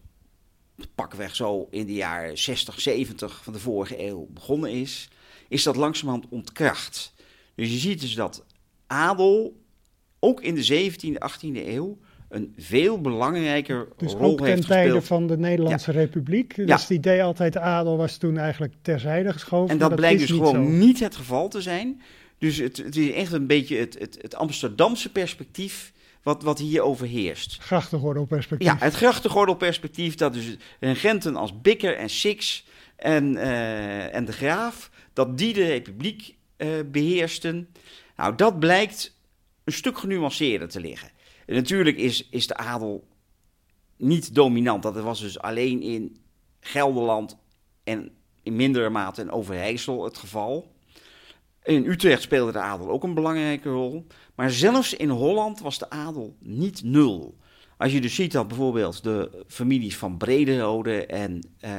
[0.94, 5.08] pakweg zo in de jaren 60, 70 van de vorige eeuw begonnen is,
[5.48, 7.14] is dat langzamerhand ontkracht.
[7.54, 8.44] Dus je ziet dus dat
[8.86, 9.62] adel
[10.18, 15.02] ook in de 17e, 18e eeuw een veel belangrijker dus rol ook heeft ten tijde
[15.02, 16.56] van de Nederlandse Republiek.
[16.56, 19.70] Dus het idee altijd adel was toen eigenlijk terzijde geschoven.
[19.70, 22.02] En dat, blijkt dus gewoon niet het geval te zijn.
[22.38, 26.82] Dus het, het is echt een beetje het, het, het Amsterdamse perspectief wat, wat hier
[26.82, 27.56] overheerst.
[27.60, 28.68] Grachtengordelperspectief.
[28.68, 34.90] Ja, het grachtengordelperspectief dat dus regenten als Bikker en Six en, uh, en de Graaf,
[35.12, 37.68] dat die de republiek uh, beheersten.
[38.16, 39.16] Nou, dat blijkt
[39.64, 41.10] een stuk genuanceerder te liggen.
[41.54, 43.08] Natuurlijk is, is de adel
[43.96, 44.82] niet dominant.
[44.82, 46.16] Dat was dus alleen in
[46.60, 47.36] Gelderland
[47.84, 48.10] en
[48.42, 50.72] in mindere mate in Overijssel het geval.
[51.62, 54.06] In Utrecht speelde de adel ook een belangrijke rol.
[54.34, 57.36] Maar zelfs in Holland was de adel niet nul.
[57.76, 61.70] Als je dus ziet dat bijvoorbeeld de families van Brederode en uh,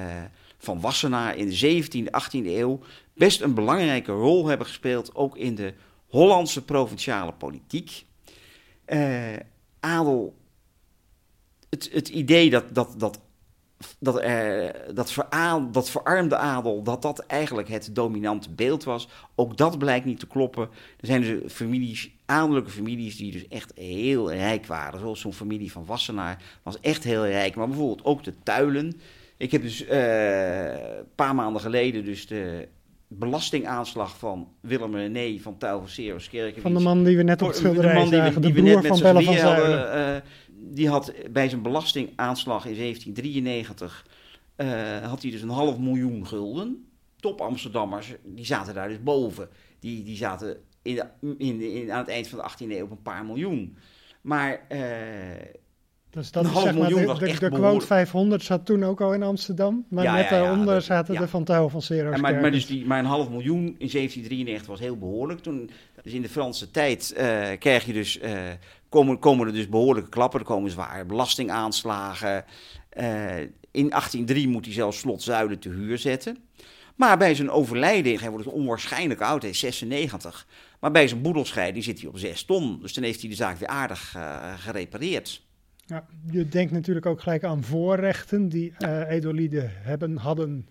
[0.58, 2.79] van Wassenaar in de 17e, 18e eeuw
[3.13, 5.73] best een belangrijke rol hebben gespeeld, ook in de
[6.08, 8.05] Hollandse provinciale politiek.
[8.88, 9.36] Uh,
[9.80, 10.36] adel,
[11.70, 13.20] het, het idee dat, dat, dat,
[14.00, 19.58] dat, uh, dat, veraal, dat verarmde adel, dat dat eigenlijk het dominante beeld was, ook
[19.58, 20.70] dat blijkt niet te kloppen.
[21.00, 25.00] Er zijn dus families, adellijke families, die dus echt heel rijk waren.
[25.00, 27.56] Zoals zo'n familie van Wassenaar was echt heel rijk.
[27.56, 29.02] Maar bijvoorbeeld ook de Tuilen.
[29.38, 32.68] Ik heb dus uh, een paar maanden geleden dus de
[33.12, 36.60] belastingaanslag van Willem René van Tuil van Seroskerk.
[36.62, 38.63] Van de man die we net op het schilderij de man die, zagen, de die
[38.63, 39.98] broer van Belle van Zuilen.
[39.98, 44.06] Uh, die had bij zijn belastingaanslag in 1793
[44.58, 46.88] uh, had hij dus een half miljoen gulden.
[47.19, 49.50] Top Amsterdammers, die zaten daar dus boven.
[49.80, 51.06] Die, die zaten in, de,
[51.38, 53.78] in, in, aan het eind van de 18e eeuw op een paar miljoen.
[54.22, 54.80] Maar uh,
[56.10, 59.13] dus dat een is zeg maar, de, de, de quote 500 zat toen ook al
[59.13, 59.86] in Amsterdam.
[59.89, 62.17] Maar ja, net ja, ja, daaronder dat, zaten de Van van Zero.
[62.17, 65.39] Maar, maar, dus die, maar een half miljoen in 1793 was heel behoorlijk.
[65.39, 65.69] Toen,
[66.04, 68.32] dus in de Franse tijd uh, krijg je dus, uh,
[68.89, 70.39] komen, komen er dus behoorlijke klappen.
[70.39, 72.45] Er komen zware belastingaanslagen.
[73.00, 73.38] Uh,
[73.72, 76.38] in 1803 moet hij zelfs slot Zuiden te huur zetten.
[76.95, 80.48] Maar bij zijn overlijden, hij wordt het onwaarschijnlijk oud, hij is 96.
[80.80, 82.80] Maar bij zijn boedelscheiding zit hij op 6 ton.
[82.82, 84.15] Dus dan heeft hij de zaak weer aardig
[84.58, 85.48] gerepareerd.
[85.89, 90.67] Ja, je denkt natuurlijk ook gelijk aan voorrechten die uh, edelieden hebben, hadden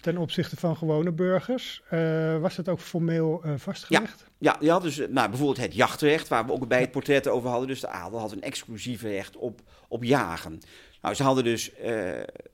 [0.00, 1.82] ten opzichte van gewone burgers.
[1.90, 4.24] Uh, was dat ook formeel uh, vastgelegd?
[4.38, 7.48] Ja, ja, ja dus nou, bijvoorbeeld het jachtrecht, waar we ook bij het portret over
[7.50, 7.68] hadden.
[7.68, 10.60] Dus de adel had een exclusieve recht op, op jagen.
[11.00, 11.70] Nou, ze hadden dus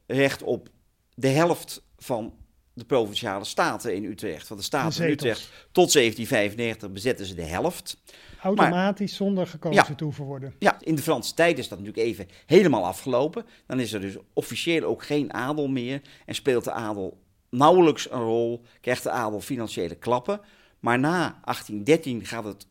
[0.06, 0.68] recht op
[1.14, 2.34] de helft van
[2.72, 4.48] de provinciale staten in Utrecht.
[4.48, 7.96] Want de staten in Utrecht tot 1795 bezetten ze de helft.
[8.42, 10.54] Automatisch zonder gekozen ja, te hoeven worden.
[10.58, 13.44] Ja, in de Franse tijd is dat natuurlijk even helemaal afgelopen.
[13.66, 17.18] Dan is er dus officieel ook geen adel meer en speelt de adel
[17.50, 20.40] nauwelijks een rol, krijgt de adel financiële klappen.
[20.80, 22.66] Maar na 1813 gaat het,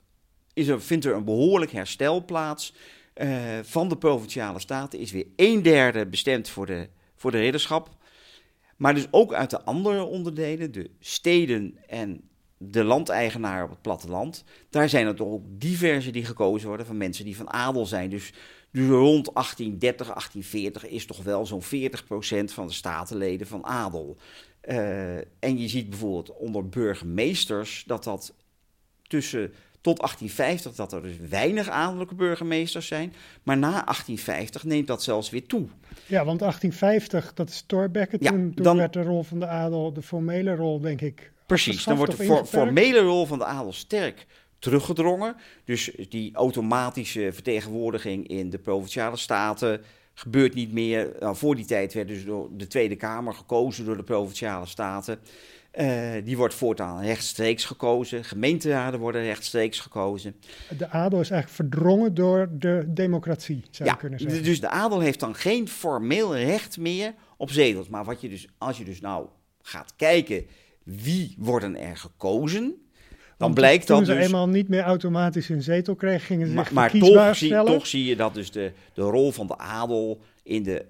[0.54, 2.74] is er, vindt er een behoorlijk herstel plaats
[3.16, 5.00] uh, van de provinciale staten.
[5.00, 7.90] Is weer een derde bestemd voor de, voor de ridderschap.
[8.78, 14.44] Maar dus ook uit de andere onderdelen, de steden en de landeigenaar op het platteland.
[14.70, 18.10] Daar zijn er toch ook diverse die gekozen worden van mensen die van adel zijn.
[18.10, 18.34] Dus,
[18.72, 21.66] dus rond 1830, 1840 is toch wel zo'n 40%
[22.54, 24.18] van de statenleden van adel.
[24.64, 28.34] Uh, en je ziet bijvoorbeeld onder burgemeesters dat dat
[29.08, 33.14] tussen tot 1850 dat er dus weinig adellijke burgemeesters zijn.
[33.44, 35.68] Maar na 1850 neemt dat zelfs weer toe.
[36.06, 38.18] Ja, want 1850, dat is Thorbecke.
[38.20, 41.32] Ja, toen, dan, werd de rol van de adel, de formele rol, denk ik.
[41.48, 44.26] Precies, dan wordt de formele rol van de adel sterk
[44.60, 45.36] teruggedrongen.
[45.64, 49.82] Dus die automatische vertegenwoordiging in de provinciale staten
[50.14, 51.16] gebeurt niet meer.
[51.20, 55.20] Nou, voor die tijd werd dus door de Tweede Kamer gekozen door de provinciale staten.
[55.80, 58.24] Uh, die wordt voortaan rechtstreeks gekozen.
[58.24, 60.36] Gemeenteraden worden rechtstreeks gekozen.
[60.78, 64.44] De adel is eigenlijk verdrongen door de democratie, zou ja, je kunnen zeggen.
[64.44, 67.88] Dus de adel heeft dan geen formeel recht meer op zetels.
[67.88, 69.28] Maar wat je dus, als je dus nou
[69.62, 70.46] gaat kijken
[70.88, 72.76] wie worden er gekozen,
[73.38, 74.08] dan blijkt dat dus...
[74.08, 77.64] Toen ze eenmaal niet meer automatisch een zetel kregen, gingen ze maar, maar toch zie,
[77.64, 80.86] toch zie je dat dus de, de rol van de adel in de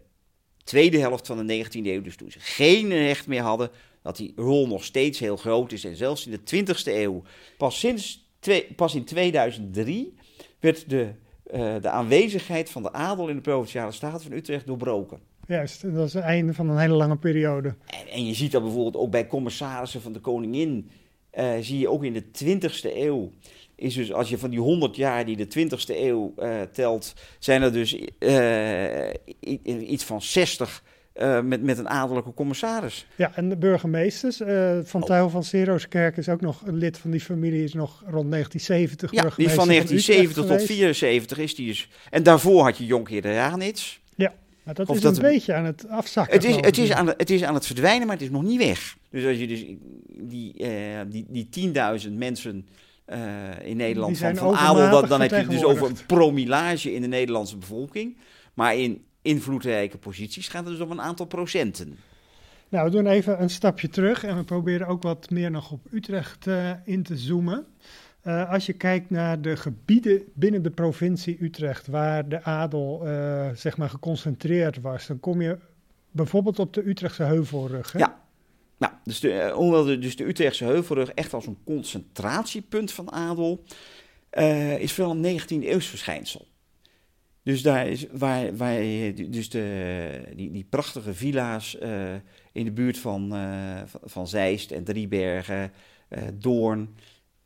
[0.63, 3.69] tweede helft van de 19e eeuw, dus toen ze geen recht meer hadden,
[4.01, 5.83] dat die rol nog steeds heel groot is.
[5.83, 7.23] En zelfs in de 20e eeuw,
[7.57, 10.13] pas, sinds twee, pas in 2003,
[10.59, 11.09] werd de,
[11.53, 15.19] uh, de aanwezigheid van de adel in de Provinciale Staten van Utrecht doorbroken.
[15.47, 17.75] Juist, dat is het einde van een hele lange periode.
[17.85, 20.89] En, en je ziet dat bijvoorbeeld ook bij commissarissen van de koningin,
[21.33, 23.31] uh, zie je ook in de 20e eeuw
[23.77, 27.61] is dus als je van die 100 jaar die de 20e eeuw uh, telt, zijn
[27.61, 29.09] er dus uh,
[29.89, 30.83] iets van 60
[31.15, 33.07] uh, met, met een adellijke commissaris.
[33.15, 34.41] Ja, en de burgemeesters.
[34.41, 35.07] Uh, van oh.
[35.07, 39.11] Tuil van Seroskerk is ook nog een lid van die familie, is nog rond 1970
[39.11, 41.89] ja, die van 1970 tot 74 is die dus.
[42.09, 44.01] En daarvoor had je Jonkheer de Ranits.
[44.67, 46.33] Maar dat of is dat een beetje aan het afzakken.
[46.33, 48.57] Het is, het, is aan, het is aan het verdwijnen, maar het is nog niet
[48.57, 48.97] weg.
[49.09, 49.65] Dus als je dus
[50.07, 51.73] die, uh, die, die
[52.07, 52.67] 10.000 mensen...
[53.09, 53.17] Uh,
[53.63, 57.01] in Nederland van, van adel, dan, dan heb je het dus over een promillage in
[57.01, 58.17] de Nederlandse bevolking.
[58.53, 61.97] Maar in invloedrijke posities gaat het dus om een aantal procenten.
[62.69, 65.79] Nou, we doen even een stapje terug en we proberen ook wat meer nog op
[65.91, 67.65] Utrecht uh, in te zoomen.
[68.27, 73.49] Uh, als je kijkt naar de gebieden binnen de provincie Utrecht waar de adel uh,
[73.53, 75.57] zeg maar geconcentreerd was, dan kom je
[76.11, 77.91] bijvoorbeeld op de Utrechtse Heuvelrug.
[77.91, 77.99] Hè?
[77.99, 78.21] Ja,
[78.77, 83.63] nou, dus de, de, dus de Utrechtse Heuvelrug echt als een concentratiepunt van adel
[84.77, 86.47] is wel een 19e eeuws verschijnsel.
[87.43, 88.79] Dus daar is waar, waar
[89.29, 91.77] dus de, die, prachtige villa's
[92.51, 95.71] in de buurt van, uh, van Zeist en Driebergen,
[96.33, 96.95] Doorn,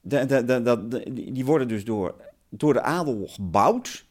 [0.02, 2.16] de, de, de, die worden dus door,
[2.50, 4.06] door de adel gebouwd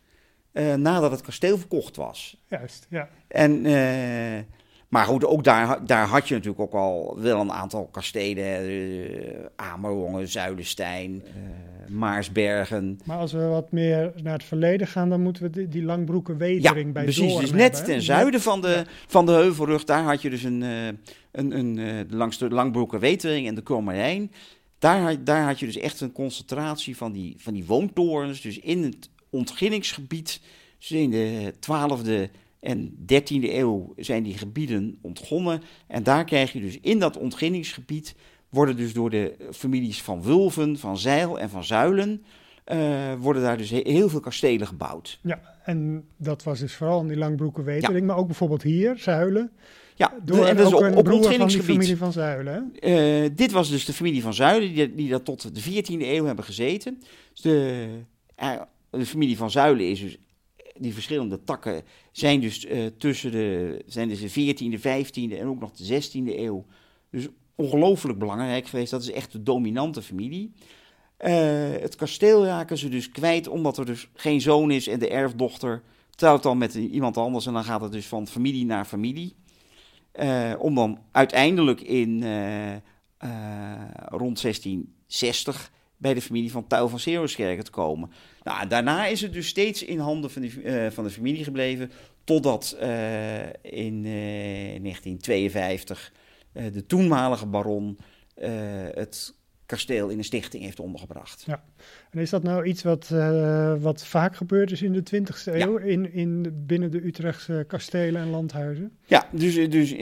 [0.76, 2.42] nadat het kasteel verkocht was.
[2.46, 3.08] Juist, ja.
[3.28, 3.64] En
[4.90, 8.70] maar goed, ook daar, daar had je natuurlijk ook al wel een aantal kastelen.
[8.70, 11.22] Uh, Amerongen, Zuilenstein,
[11.88, 13.00] Maarsbergen.
[13.04, 16.36] Maar als we wat meer naar het verleden gaan, dan moeten we die, die Langbroeken
[16.36, 17.36] Wetering ja, bij precies.
[17.36, 20.60] Dus net ten zuiden van de, van de Heuvelrug, daar had je dus een,
[21.32, 24.32] een, een, langs de Langbroeken Wetering en de Kromerijn.
[24.80, 28.40] Daar, daar had je dus echt een concentratie van die, van die woontorens.
[28.40, 30.40] Dus in het ontginningsgebied,
[30.78, 35.62] dus in de 12e en 13e eeuw zijn die gebieden ontgonnen.
[35.86, 38.14] En daar krijg je dus in dat ontginningsgebied,
[38.48, 42.24] worden dus door de families van Wulven, van Zeil en van Zuilen,
[42.66, 45.18] uh, worden daar dus heel veel kastelen gebouwd.
[45.22, 48.06] Ja, en dat was dus vooral in die Langbroeken Wetering, ja.
[48.06, 49.50] maar ook bijvoorbeeld hier, Zuilen.
[50.00, 51.70] Ja, door, en dat is op, op ontginningsgebied.
[51.70, 52.72] Familie van Zuilen.
[52.80, 56.24] Uh, dit was dus de familie van Zuilen, die, die dat tot de 14e eeuw
[56.24, 57.02] hebben gezeten.
[57.32, 57.86] Dus de,
[58.42, 58.60] uh,
[58.90, 60.18] de familie van Zuilen is dus
[60.78, 61.82] die verschillende takken
[62.12, 66.38] zijn dus uh, tussen de, zijn dus de 14e, 15e en ook nog de 16e
[66.38, 66.64] eeuw.
[67.10, 68.90] Dus ongelooflijk belangrijk geweest.
[68.90, 70.52] Dat is echt de dominante familie.
[71.80, 75.82] Het kasteel raken ze dus kwijt omdat er dus geen zoon is en de erfdochter
[76.10, 79.34] trouwt dan met iemand anders en dan gaat het dus van familie naar familie.
[80.14, 82.22] Uh, om dan uiteindelijk in
[84.08, 88.10] rond 1660 bij de familie van Tuil van Seroskerken te komen.
[88.42, 91.90] Nou, daarna is het dus steeds in handen van, uh, van de familie gebleven,
[92.24, 92.76] totdat
[93.62, 96.12] in uh, 1952
[96.52, 97.98] de toenmalige baron
[98.94, 99.34] het
[99.70, 101.42] kasteel in een stichting heeft ondergebracht.
[101.46, 101.62] Ja,
[102.10, 103.08] en is dat nou iets wat,
[103.80, 105.84] wat vaak gebeurd is in de 20e eeuw, ja.
[105.84, 108.92] in, in, binnen de Utrechtse kastelen en landhuizen?
[109.06, 109.94] Ja, dus, dus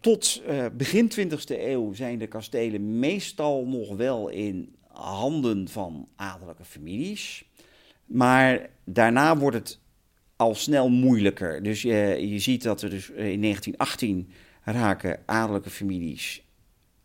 [0.00, 7.44] tot begin 20e eeuw zijn de kastelen meestal nog wel in handen van adellijke families.
[8.04, 9.80] Maar daarna wordt het
[10.36, 11.62] al snel moeilijker.
[11.62, 14.30] Dus je, je ziet dat er dus in 1918
[14.62, 16.45] raken adellijke families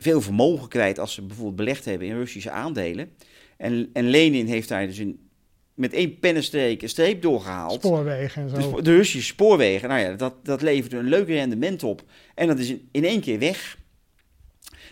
[0.02, 3.12] veel vermogen kwijt als ze bijvoorbeeld belegd hebben in Russische aandelen.
[3.58, 5.30] En, en Lenin heeft daar dus in,
[5.74, 7.74] met één pennenstreek een streep doorgehaald.
[7.74, 8.76] Spoorwegen en zo.
[8.76, 12.04] De, de Russische spoorwegen, nou ja, dat, dat leverde een leuk rendement op.
[12.36, 13.78] En dat is in, in één keer weg.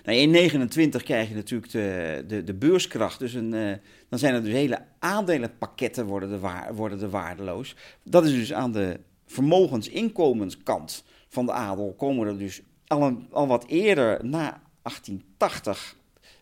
[0.03, 3.19] Nou, in 29 krijg je natuurlijk de, de, de beurskracht.
[3.19, 3.73] Dus een, eh,
[4.09, 7.75] dan zijn er dus hele aandelenpakketten worden er, waar, worden er waardeloos.
[8.03, 11.93] Dat is dus aan de vermogensinkomenskant van de adel.
[11.97, 15.95] Komen er dus al, een, al wat eerder, na 1880,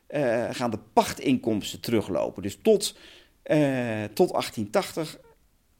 [0.07, 2.41] eh, gaan de pachtinkomsten teruglopen.
[2.43, 2.97] Dus tot,
[3.43, 5.17] eh, tot 1880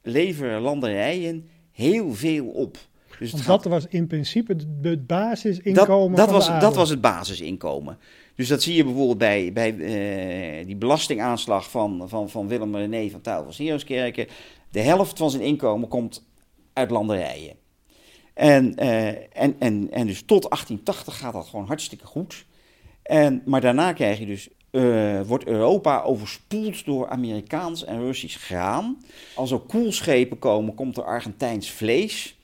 [0.01, 2.77] leveren landerijen heel veel op.
[3.19, 6.75] Dus het Want gaat- dat was in principe het- basisinkomen dat, dat, van was, dat
[6.75, 7.97] was het basisinkomen.
[8.35, 13.09] Dus dat zie je bijvoorbeeld bij, bij eh, die belastingaanslag van, van, van Willem René
[13.09, 14.27] van Tuil van Sierenskerken.
[14.71, 16.25] De helft van zijn inkomen komt
[16.73, 17.55] uit landerijen.
[18.37, 19.07] En, eh,
[19.41, 22.45] en, en, en dus tot 1880 gaat dat gewoon hartstikke goed.
[23.03, 28.97] En, maar daarna krijg je dus, eh, wordt Europa overspoeld door Amerikaans en Russisch graan.
[29.35, 32.37] Als er koelschepen komen, komt er Argentijns vlees.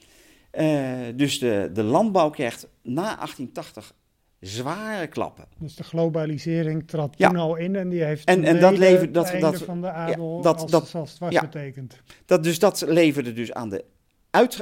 [0.51, 3.93] Eh, dus de, de landbouw krijgt na 1880
[4.39, 5.45] zware klappen.
[5.60, 7.27] Dus de globalisering trad Ja.
[7.29, 10.41] toen al in en die heeft En- en dat levert- dat- dat- van de adel
[10.41, 11.41] dat- als, dat- het was ja.
[11.41, 12.01] betekend.
[12.25, 13.84] Dat, dus dat leverde dus aan de,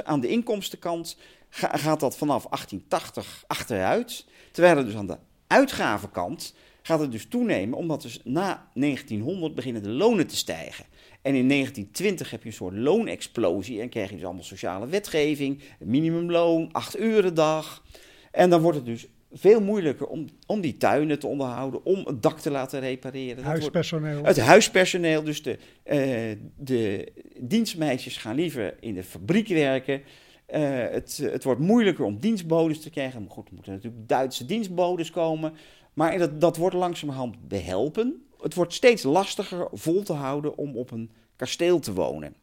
[0.04, 1.16] aan de inkomstenkant
[1.50, 4.26] ga- gaat dat vanaf 1880 achteruit.
[4.50, 9.82] Terwijl er dus aan de uitgavenkant gaat het dus toenemen, omdat dus na 1900 beginnen
[9.82, 10.84] de lonen te stijgen.
[11.22, 15.62] En in 1920 heb je een soort loonexplosie en krijg je dus allemaal sociale wetgeving,
[15.78, 17.82] minimumloon, 8 uur de dag.
[18.30, 22.22] En dan wordt het dus veel moeilijker om, om die tuinen te onderhouden, om het
[22.22, 23.34] dak te laten repareren.
[23.34, 24.24] Wordt- Huispersoneel.
[24.24, 30.02] het huispersoneel, dus de, eh, de dienstmeisjes gaan liever in de fabriek werken.
[30.46, 33.22] Eh, het, het wordt moeilijker om dienstbodes te krijgen.
[33.22, 35.52] Maar goed, er moeten natuurlijk Duitse dienstbodes komen.
[35.92, 38.26] Maar dat, dat wordt langzamerhand behelpen.
[38.40, 42.34] Het wordt steeds lastiger vol te houden om op een kasteel te wonen.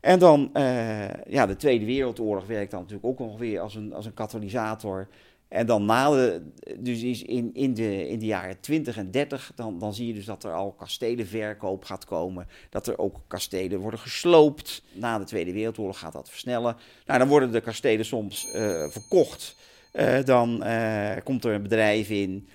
[0.00, 3.92] En dan, eh, ja, de Tweede Wereldoorlog werkt dan natuurlijk ook nog weer als een,
[3.92, 5.08] als een katalysator.
[5.50, 6.42] En dan na de,
[6.78, 10.14] dus is in, in, de, in de jaren 20 en 30, dan, dan zie je
[10.14, 12.46] dus dat er al kastelenverkoop gaat komen.
[12.68, 14.82] Dat er ook kastelen worden gesloopt.
[14.92, 16.76] Na de Tweede Wereldoorlog gaat dat versnellen.
[17.06, 19.56] Nou, dan worden de kastelen soms eh, verkocht.
[19.92, 22.48] Eh, dan eh, komt er een bedrijf in.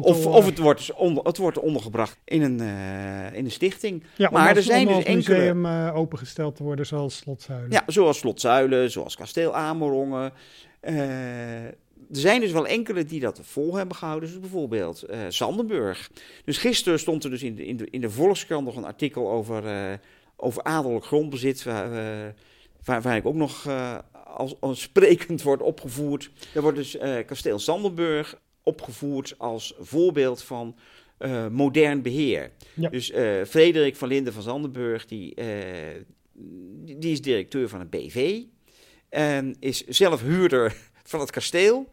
[0.00, 2.60] of of het, wordt, onder, het wordt ondergebracht in een,
[3.34, 4.02] in een stichting.
[4.16, 7.70] ja, maar er zijn dus enkele- museum opengesteld te worden zoals Slotzuilen.
[7.70, 10.32] Ja, zoals Slotzuilen, zoals Kasteel Amerongen.
[12.12, 14.28] Er zijn dus wel enkele die dat vol hebben gehouden.
[14.28, 16.10] Dus bijvoorbeeld eh Zandenburg.
[16.44, 19.30] Dus gisteren stond er dus in de, in de, in de Volkskrant nog een artikel
[19.30, 19.92] over, eh,
[20.36, 21.62] over adellijk grondbezit.
[21.62, 22.32] Waar, eh,
[22.84, 23.68] waar, waar ik ook nog
[24.24, 26.30] als, als sprekend wordt opgevoerd.
[26.54, 26.96] Er wordt dus
[27.26, 30.76] Kasteel Zandenburg opgevoerd als voorbeeld van
[31.50, 32.50] modern beheer.
[32.74, 32.88] Ja.
[32.88, 33.12] Dus
[33.48, 35.34] Frederik van Linden van Zandenburg, die,
[36.98, 38.42] die is directeur van het BV.
[39.08, 40.76] En is zelf huurder
[41.10, 41.88] van het kasteel.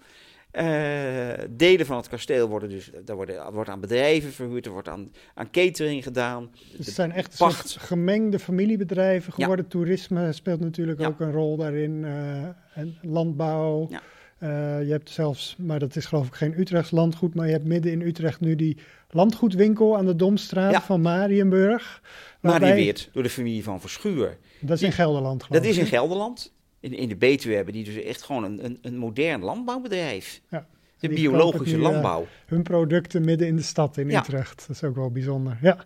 [0.58, 4.88] Eh, delen van het kasteel worden dus, daar worden, wordt aan bedrijven verhuurd, er wordt
[4.88, 6.50] aan, aan catering gedaan.
[6.78, 7.78] Dus het zijn echt pacht.
[7.80, 9.42] gemengde familiebedrijven Ja.
[9.44, 9.68] geworden.
[9.68, 11.08] Toerisme speelt natuurlijk Ja.
[11.08, 12.06] ook een rol daarin.
[12.06, 12.44] eh,
[12.74, 13.88] en landbouw.
[13.90, 14.02] Ja.
[14.40, 14.50] Eh,
[14.86, 17.92] je hebt zelfs, maar dat is geloof ik geen Utrechts landgoed, maar je hebt midden
[17.92, 18.78] in Utrecht nu die
[19.10, 20.82] landgoedwinkel aan de Domstraat Ja.
[20.82, 22.02] van Marienburg.
[22.42, 24.38] Waarbij- werd door de familie van Verschuur.
[24.62, 25.86] Dat is in Gelderland geloof Dat is in.
[25.86, 26.54] Gelderland.
[26.80, 30.42] In, in de Betuwe hebben die dus echt gewoon een, een, een modern landbouwbedrijf.
[30.50, 30.68] Ja.
[31.00, 32.28] De biologische nu, eh, landbouw.
[32.46, 34.20] Hun producten midden in de stad in Ja.
[34.20, 34.58] Utrecht.
[34.68, 35.58] Dat is ook wel bijzonder.
[35.62, 35.78] Ja,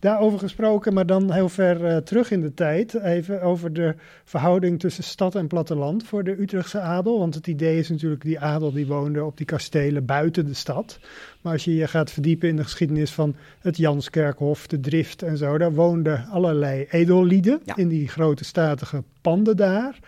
[0.00, 2.94] daarover gesproken, maar dan heel ver eh, terug in de tijd.
[2.94, 7.18] Even over de verhouding tussen stad en platteland voor de Utrechtse adel.
[7.18, 10.98] Want het idee is natuurlijk, die adel die woonde op die kastelen buiten de stad.
[11.40, 15.36] Maar als je je gaat verdiepen in de geschiedenis van het Janskerkhof, de Drift en
[15.36, 15.58] zo.
[15.58, 17.76] Daar woonden allerlei edellieden Ja.
[17.76, 19.98] in die grote statige panden daar.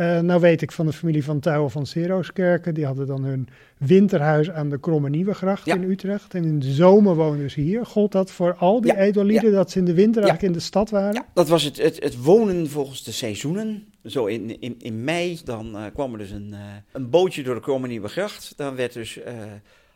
[0.00, 2.74] Eh, nou weet ik van de familie van Touwen van Seroskerken.
[2.74, 5.74] Die hadden dan hun winterhuis aan de Kromme Nieuwegracht Ja.
[5.74, 6.34] in Utrecht.
[6.34, 7.86] En in de zomer woonden ze hier.
[7.86, 10.64] Gold dat voor al die Ja, edellieden dat ze in de winter eigenlijk in de
[10.64, 11.14] stad waren?
[11.14, 13.84] Ja, dat was het, het, het wonen volgens de seizoenen.
[14.04, 16.60] Zo in, in, in mei dan eh, kwam er dus een, eh,
[16.92, 18.52] een bootje door de Kromme Nieuwe Gracht.
[18.56, 19.18] Dan werd dus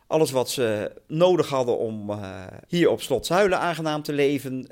[0.07, 2.11] alles wat ze nodig hadden om
[2.67, 4.67] hier op Slot Zuilen aangenaam te leven,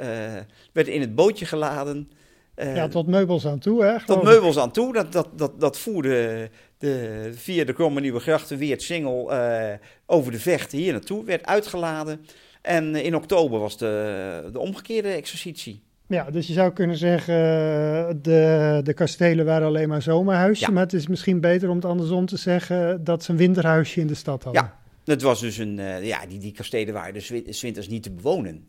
[0.74, 2.10] werd in het bootje geladen.
[2.56, 4.06] Eh, Ja, tot meubels aan toe, hè?
[4.06, 4.94] tot meubels aan toe.
[4.94, 9.74] Dat, dat, dat, dat voerde de, via de Kromme Nieuwe Grachten weer het singel eh,
[10.06, 11.26] over de vechten hier naartoe.
[11.26, 12.26] Werd uitgeladen.
[12.62, 15.84] En in oktober was de, de omgekeerde exercitie.
[16.08, 20.66] Ja, dus je zou kunnen zeggen, eh, de, de kastelen waren alleen maar zomerhuisje.
[20.66, 20.72] Ja.
[20.72, 24.08] Maar het is misschien beter om het andersom te zeggen dat ze een winterhuisje in
[24.08, 24.64] de stad hadden.
[24.64, 24.82] Ja.
[25.04, 28.68] Dat was dus een, eh, ja, die, die kastelen waren dus winters niet te bewonen.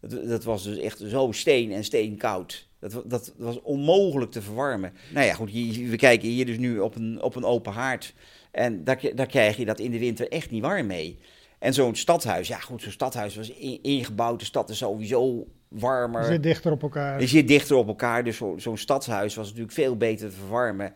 [0.00, 2.68] Dat, dat was dus echt zo steen en steenkoud.
[2.92, 4.92] Dat, dat was onmogelijk te verwarmen.
[5.12, 8.14] Nou ja, goed, hier- we kijken hier dus nu op een, op een open haard.
[8.50, 11.18] En daar, daar krijg je dat in de winter echt niet warm mee.
[11.58, 14.38] En zo'n stadhuis, ja goed, zo'n stadhuis was in- ingebouwd.
[14.38, 16.20] De stad is sowieso warmer.
[16.22, 17.20] Je zit dichter op elkaar.
[17.20, 20.92] Je zit dichter op elkaar, dus zo- zo'n stadshuis was natuurlijk veel beter te verwarmen.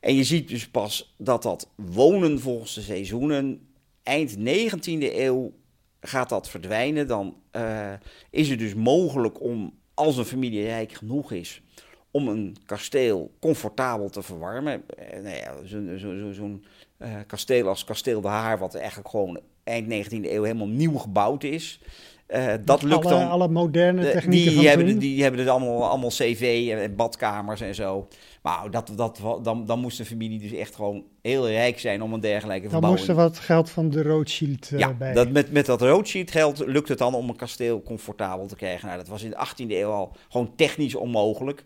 [0.00, 3.68] En je ziet dus pas dat dat wonen volgens de seizoenen
[4.02, 5.52] eind 19e eeuw
[6.00, 7.06] gaat dat verdwijnen.
[7.06, 7.92] Dan eh,
[8.30, 11.62] is het dus mogelijk om, als een familie rijk genoeg is,
[12.10, 14.82] om een kasteel comfortabel te verwarmen.
[14.88, 16.60] Eh, nou ja, Zo'n zo, zo,
[16.98, 21.42] eh, kasteel als Kasteel de Haar, wat eigenlijk gewoon eind 19e eeuw helemaal nieuw gebouwd
[21.42, 21.80] is.
[22.26, 23.28] Eh, dat lukt alle, dan.
[23.28, 27.60] alle moderne De- technieken die, van hebben, die hebben dus allemaal, allemaal cv en badkamers
[27.60, 28.08] en zo.
[28.44, 32.12] Maar dat, dat, dan, dan moest de familie dus echt gewoon heel rijk zijn om
[32.12, 33.06] een dergelijke Dan verbouwing...
[33.06, 35.12] moest er wat geld van de Rothschild eh, ja, bij.
[35.12, 38.86] dat met, met dat Rothschild geld lukt het dan om een kasteel comfortabel te krijgen.
[38.86, 41.64] Nou, dat was in de 18e eeuw al gewoon technisch onmogelijk.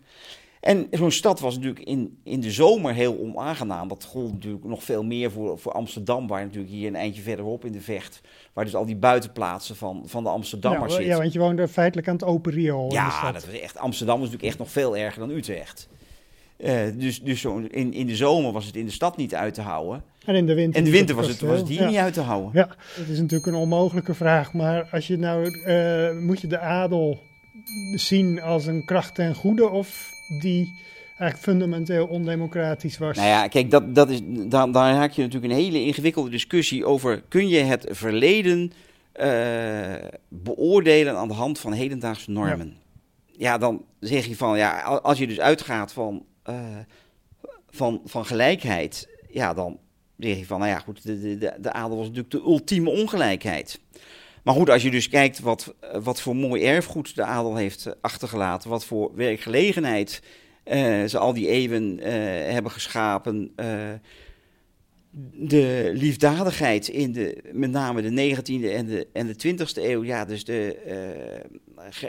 [0.59, 3.87] En zo'n stad was natuurlijk in, in de zomer heel onaangenaam.
[3.87, 7.65] Dat gold natuurlijk nog veel meer voor, voor Amsterdam, waar natuurlijk hier een eindje verderop
[7.65, 8.21] in de vecht,
[8.53, 11.15] waar dus al die buitenplaatsen van, van de Amsterdammers ja, zitten.
[11.15, 13.77] ja, want je woonde feitelijk aan het open riool in de Ja, dat was echt,
[13.77, 15.89] Amsterdam was natuurlijk echt nog veel erger dan Utrecht.
[16.59, 19.53] Eh, dus dus zo, in, in de zomer was het in de stad niet uit
[19.53, 20.03] te houden.
[20.25, 21.87] En in de winter, En de winter was het, was het hier ja.
[21.87, 22.51] niet uit te houden.
[22.53, 24.53] Ja, dat is natuurlijk een onmogelijke vraag.
[24.53, 27.19] Maar als je nou, eh, moet je de adel
[27.95, 33.17] zien als een kracht ten goede of die eigenlijk fundamenteel ondemocratisch was?
[33.17, 36.85] Nou ja, kijk, dat, dat is, daar, daar haak je natuurlijk een hele ingewikkelde discussie
[36.85, 37.23] over.
[37.27, 38.71] Kun je het verleden
[39.11, 39.95] eh,
[40.27, 42.77] beoordelen aan de hand van hedendaagse normen?
[43.31, 46.77] Ja, dan zeg je van, ja, als je dus uitgaat van, eh,
[47.69, 49.79] van, van gelijkheid, ja, dan
[50.17, 52.89] zeg je van, nou ja, goed, de, de, de, de adel was natuurlijk de ultieme
[52.89, 53.79] ongelijkheid.
[54.43, 58.69] Maar goed, als je dus kijkt wat, wat voor mooi erfgoed de adel heeft achtergelaten,
[58.69, 60.21] wat voor werkgelegenheid
[60.63, 62.13] eh, ze al die eeuwen eh,
[62.53, 63.51] hebben geschapen.
[65.33, 70.03] de liefdadigheid in de, met name de 19e en de, en de 20e eeuw.
[70.03, 70.77] Ja, dus de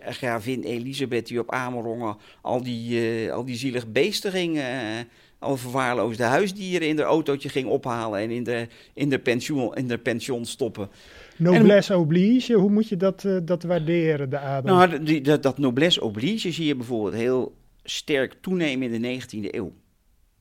[0.05, 4.99] gravin Elisabeth die op Amerongen al die, eh, al die zielig beesten ging, eh,
[5.39, 9.89] al verwaarloosde huisdieren in haar autootje ging ophalen en in de, in de, pensioen, in
[9.89, 10.89] de pension stoppen.
[11.37, 14.75] Noblesse oblige, hoe moet je dat, eh, dat waarderen, de adel?
[14.75, 19.55] Nou, die, dat, dat noblesse oblige zie je bijvoorbeeld heel sterk toenemen in de 19e
[19.55, 19.73] eeuw.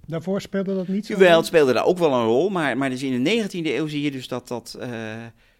[0.05, 1.13] Daarvoor speelde dat niet zo?
[1.13, 3.87] Jawel, het speelde daar ook wel een rol, maar, maar dus in de 19e eeuw
[3.87, 4.77] zie je dus dat dat,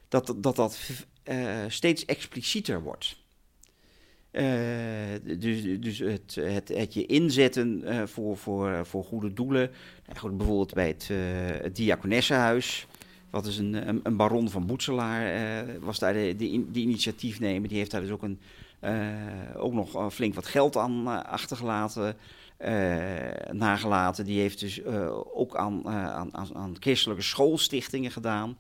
[0.08, 0.80] dat, dat, dat
[1.68, 3.18] steeds explicieter wordt.
[4.32, 4.46] Eh,
[5.40, 9.72] dus dus het, het, het je inzetten eh, voor, voor, voor goede doelen.
[10.08, 11.18] Nou, goed, bijvoorbeeld bij het, eh
[11.62, 12.88] het Diakonessenhuis.
[13.30, 15.34] Wat is een, een, baron van Boetselaar
[15.80, 17.70] was daar de, de, in- de initiatiefnemer.
[17.70, 18.40] Die heeft daar dus ook, een,
[19.58, 22.16] ook nog flink wat geld aan achtergelaten
[23.52, 24.26] nagelaten.
[24.26, 24.86] Die heeft dus
[25.34, 28.58] ook aan, aan, aan, aan christelijke schoolstichtingen gedaan.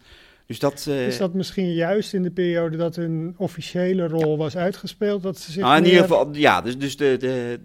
[0.50, 0.86] Dus dat.
[0.90, 5.38] eh, Is dat misschien juist in de periode dat hun officiële rol was uitgespeeld, dat
[5.40, 7.60] ze zich nou, in meer- ieder geval, ja, dus, dus de, de,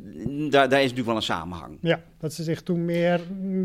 [0.50, 1.78] daar, daar is natuurlijk wel een samenhang.
[1.80, 3.20] Ja, dat ze zich toen meer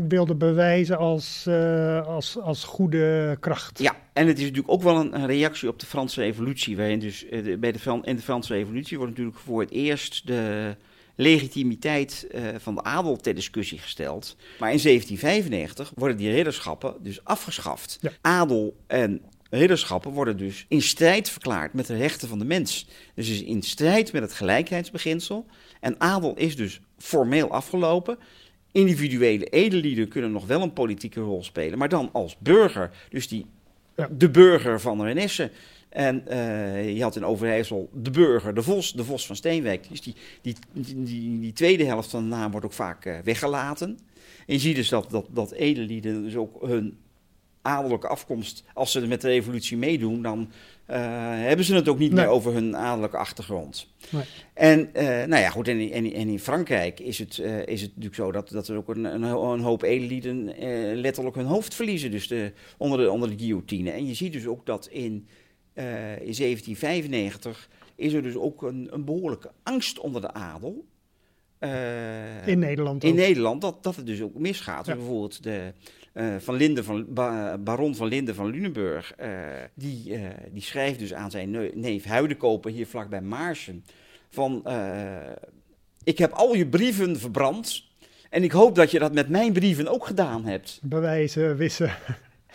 [0.08, 3.78] wilden bewijzen als, eh, als, als goede kracht.
[3.78, 6.76] Ja, en het is natuurlijk ook wel een, een reactie op de Franse Revolutie.
[6.76, 10.76] Waarin dus eh, bij de, in de Franse Revolutie wordt natuurlijk voor het eerst de
[11.20, 14.36] legitimiteit eh, van de adel ter discussie gesteld.
[14.58, 17.98] Maar in 1795 worden die ridderschappen dus afgeschaft.
[18.00, 18.10] Ja.
[18.20, 22.86] Adel en ridderschappen worden dus in strijd verklaard met de rechten van de mens.
[23.14, 25.46] Dus is in strijd met het gelijkheidsbeginsel.
[25.80, 28.18] En adel is dus formeel afgelopen.
[28.72, 32.90] Individuele edellieden kunnen nog wel een politieke rol spelen, maar dan als burger.
[33.08, 33.46] Dus die,
[33.96, 34.08] Ja.
[34.12, 35.50] de burger van Renesse.
[35.90, 39.88] En eh, je had in Overijssel de burger, de vos, de vos van Steenwijk.
[39.88, 43.98] Dus die, die, die, die, tweede helft van de naam wordt ook vaak eh, weggelaten.
[44.46, 46.98] En je ziet dus dat, dat, dat edellieden dus ook hun
[47.62, 50.50] adellijke afkomst, als ze met de revolutie meedoen, dan
[50.86, 50.98] eh,
[51.34, 52.24] hebben ze het ook niet Nee.
[52.24, 53.86] meer over hun adellijke achtergrond.
[54.10, 54.22] Nee.
[54.54, 54.90] En,
[55.28, 58.14] nou ja, goed, en, in- en, in- en in Frankrijk is het, is het natuurlijk
[58.14, 60.44] zo dat, dat er ook een, een, een hoop edellieden
[61.00, 63.90] letterlijk hun hoofd verliezen, dus de, onder, de, onder de guillotine.
[63.90, 65.26] En je ziet dus ook dat in,
[66.24, 70.84] in 1795 is er dus ook een, een behoorlijke angst onder de adel.
[71.58, 73.16] Eh, In Nederland in ook.
[73.16, 74.86] Nederland dat, dat het dus ook misgaat.
[74.86, 74.94] Ja.
[74.94, 75.72] Bijvoorbeeld de
[76.12, 79.28] eh, van Linde van, ba- baron van Linde van Lunenburg, eh,
[79.74, 80.20] die, eh,
[80.52, 83.84] die schrijft dus aan zijn neef Huidenkoper hier vlakbij Maarsen
[84.28, 85.16] van eh,
[86.04, 87.84] ik heb al je brieven verbrand
[88.30, 90.78] en ik hoop dat je dat met mijn brieven ook gedaan hebt.
[90.82, 91.90] Bewijzen, wissen.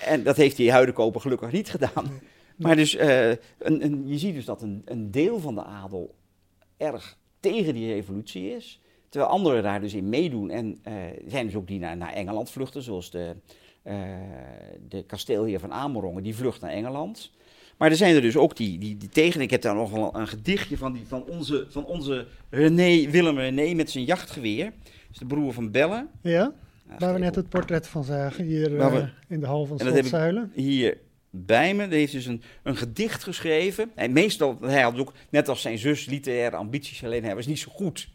[0.06, 2.20] En dat heeft die huidenkoper gelukkig niet gedaan.
[2.56, 3.38] Maar dus, uh, een,
[3.84, 6.16] een, je ziet dus dat een, een deel van de adel
[6.78, 8.82] erg tegen die revolutie is.
[9.10, 10.50] Terwijl anderen daar dus in meedoen.
[10.50, 10.94] En uh,
[11.28, 13.36] zijn dus ook die naar, naar Engeland vluchten, zoals de,
[13.84, 13.94] uh,
[14.88, 17.32] de kasteelheer van Amerongen, die vlucht naar Engeland.
[17.78, 19.42] Maar er zijn er dus ook die, die, die tegen.
[19.42, 23.38] Ik heb daar nog wel een gedichtje van, die, van, onze, van onze René, Willem
[23.38, 24.74] René met zijn jachtgeweer.
[25.08, 26.10] Dus de broer van Bellen.
[26.22, 26.54] Ja,
[27.00, 30.52] waar we net het portret van zagen, hier we, in de hal van Slotzuilen.
[30.54, 30.98] Hier
[31.36, 31.88] bij me.
[31.88, 33.92] Die heeft dus een, een gedicht geschreven.
[33.96, 37.60] En meestal, hij had ook, net als zijn zus, literaire ambities, alleen hij was niet
[37.60, 38.08] zo goed.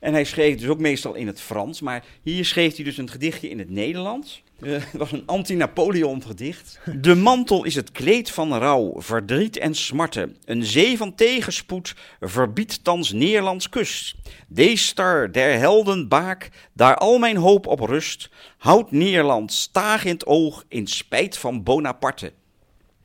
[0.00, 1.80] En hij schreef dus ook meestal in het Frans.
[1.80, 4.42] Maar hier schreef hij dus een gedichtje in het Nederlands.
[4.60, 6.80] Uh, het was een anti-Napoleon gedicht.
[7.00, 10.36] De mantel is het kleed van rouw, verdriet en smarten.
[10.44, 14.14] Een zee van tegenspoed verbiedt thans Nederlands kust.
[14.48, 20.12] Deze star der helden baak, daar al mijn hoop op rust, houdt Nederland staag in
[20.12, 22.32] het oog in spijt van Bonaparte.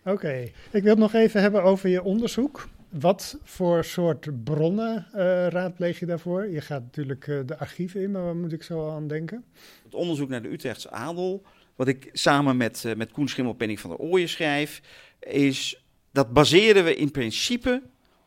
[0.05, 2.67] Oké, ik wil het nog even hebben over je onderzoek.
[2.89, 6.49] Wat voor soort bronnen uh, raadpleeg je daarvoor?
[6.49, 9.45] Je gaat natuurlijk uh, de archieven in, maar waar moet ik zo aan denken?
[9.83, 11.43] Het onderzoek naar de Utrechtse adel,
[11.75, 14.81] wat ik samen met, uh, met Koen Schimmelpenning van der Ooyen schrijf,
[15.19, 17.81] is dat baseren we in principe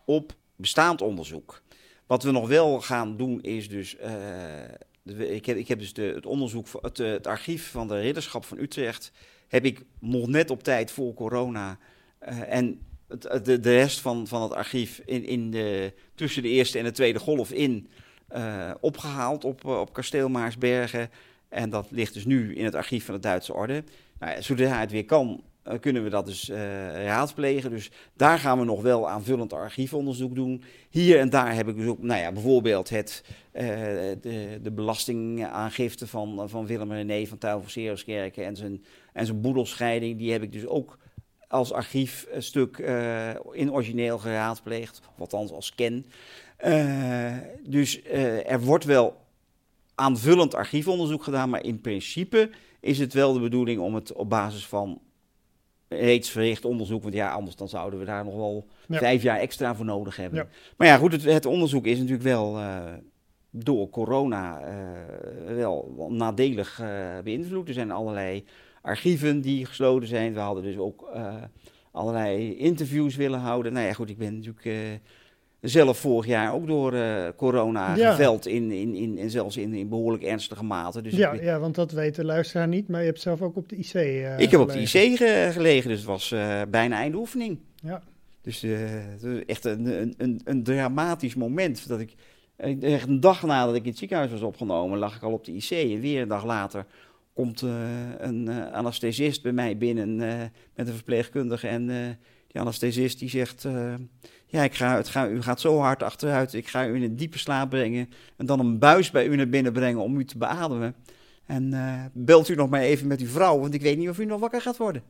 [0.04, 1.62] op bestaand onderzoek.
[2.06, 3.96] Wat we nog wel gaan doen is dus,
[5.16, 8.58] ik, heb, ik heb dus de, het onderzoek, het, het archief van de ridderschap van
[8.58, 9.12] Utrecht,
[9.48, 11.78] heb ik nog net op tijd voor corona
[12.48, 16.78] en het, de, de rest van, van het archief in, in de, tussen de eerste
[16.78, 17.88] en de tweede golf in
[18.36, 21.10] uh, opgehaald op, op kasteel Maarsbergen.
[21.48, 23.84] En dat ligt dus nu in het archief van de Duitse Orde.
[24.18, 25.42] Nou, zodra het weer kan,
[25.80, 26.48] kunnen we dat dus
[27.04, 27.70] raadplegen.
[27.70, 30.62] Dus daar gaan we nog wel aanvullend archiefonderzoek doen.
[30.90, 36.48] Hier en daar heb ik dus ook, nou ja, bijvoorbeeld het, de, de belastingaangifte van,
[36.48, 37.62] van Willem René van van
[38.34, 38.84] en zijn,
[39.16, 40.18] en zijn boedelscheiding.
[40.18, 40.98] Die heb ik dus ook
[41.48, 46.06] als archiefstuk uh, in origineel geraadpleegd, of althans als ken.
[46.66, 49.16] Uh, dus uh, er wordt wel
[49.94, 52.50] aanvullend archiefonderzoek gedaan, maar in principe
[52.80, 55.00] is het wel de bedoeling om het op basis van
[55.88, 58.98] reeds verricht onderzoek, want ja, anders dan zouden we daar nog wel ja.
[58.98, 60.38] vijf jaar extra voor nodig hebben.
[60.38, 60.48] Ja.
[60.76, 62.58] Maar ja, goed, het, het, onderzoek is natuurlijk wel
[63.50, 64.60] door corona
[65.46, 66.82] wel nadelig
[67.24, 67.68] beïnvloed.
[67.68, 68.44] Er zijn allerlei
[68.86, 70.34] archieven die gesloten zijn.
[70.34, 71.34] We hadden dus ook uh,
[71.92, 73.72] allerlei interviews willen houden.
[73.72, 74.74] Nou ja, goed, ik ben natuurlijk uh,
[75.60, 78.10] zelf vorig jaar ook door uh, corona ja.
[78.10, 78.46] geveld.
[78.46, 81.02] In, in, in, en zelfs in, in behoorlijk ernstige mate.
[81.02, 82.88] Dus ja, ik, ja, want dat weet de luisteraar niet.
[82.88, 83.94] Maar je hebt zelf ook op de IC
[84.38, 86.34] Ik heb op de IC ge gelegen, dus het was
[86.68, 87.58] bijna einde oefening.
[87.82, 88.02] Ja.
[88.42, 88.66] Dus
[89.46, 91.88] echt een, een, een, een dramatisch moment.
[91.88, 92.14] Dat ik,
[92.80, 95.52] echt een dag nadat ik in het ziekenhuis was opgenomen, lag ik al op de
[95.52, 95.70] IC.
[95.70, 96.86] En weer een dag later
[97.36, 97.70] komt uh,
[98.18, 100.34] een uh, anesthesist bij mij binnen uh,
[100.74, 101.68] met een verpleegkundige.
[101.68, 101.86] En
[102.46, 103.66] die anesthesist die zegt,
[104.46, 107.16] ja, ik ga, het ga, u gaat zo hard achteruit, ik ga u in een
[107.16, 108.08] diepe slaap brengen.
[108.36, 110.94] En dan een buis bij u naar binnen brengen om u te beademen.
[111.46, 111.74] En
[112.12, 114.40] belt u nog maar even met uw vrouw, want ik weet niet of u nog
[114.40, 115.02] wakker gaat worden.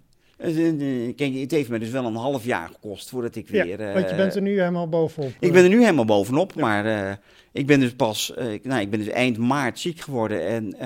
[1.16, 3.80] Kijk, het heeft me dus wel een half jaar gekost voordat ik weer...
[3.80, 5.32] Ja, want je bent er nu helemaal bovenop.
[5.40, 6.60] Ik ben er nu helemaal bovenop, ja.
[6.60, 7.18] maar
[7.52, 8.32] ik ben dus pas...
[8.62, 10.76] nou, ik ben dus eind maart ziek geworden en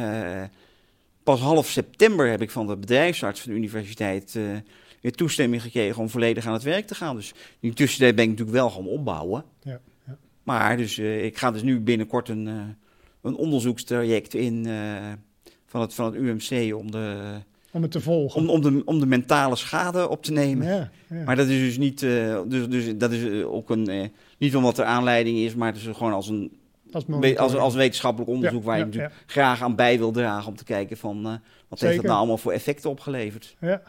[1.22, 4.44] pas half september heb ik van de bedrijfsarts van de universiteit uh,
[5.00, 7.16] weer toestemming gekregen om volledig aan het werk te gaan.
[7.16, 9.44] Dus in tussentijd ben ik natuurlijk wel gaan opbouwen.
[9.62, 10.18] Ja, ja.
[10.42, 12.62] Maar dus, uh, ik ga dus nu binnenkort een, uh,
[13.22, 14.64] een onderzoekstraject in
[15.66, 17.38] van, het, van het UMC om de...
[17.72, 18.40] Om het te volgen.
[18.40, 20.66] Om, om, de, om de mentale schade op te nemen.
[20.66, 21.24] Ja, ja.
[21.24, 25.38] Maar dat is dus niet, dus, dus dat is ook een, niet omdat er aanleiding
[25.38, 26.59] is, maar het is gewoon als een
[26.94, 29.24] als, als, als, wetenschappelijk onderzoek ja, waar je ja, natuurlijk ja.
[29.26, 31.86] graag aan bij wil dragen om te kijken van uh, wat Zeker.
[31.86, 33.56] heeft dat nou allemaal voor effecten opgeleverd.
[33.60, 33.82] Ja.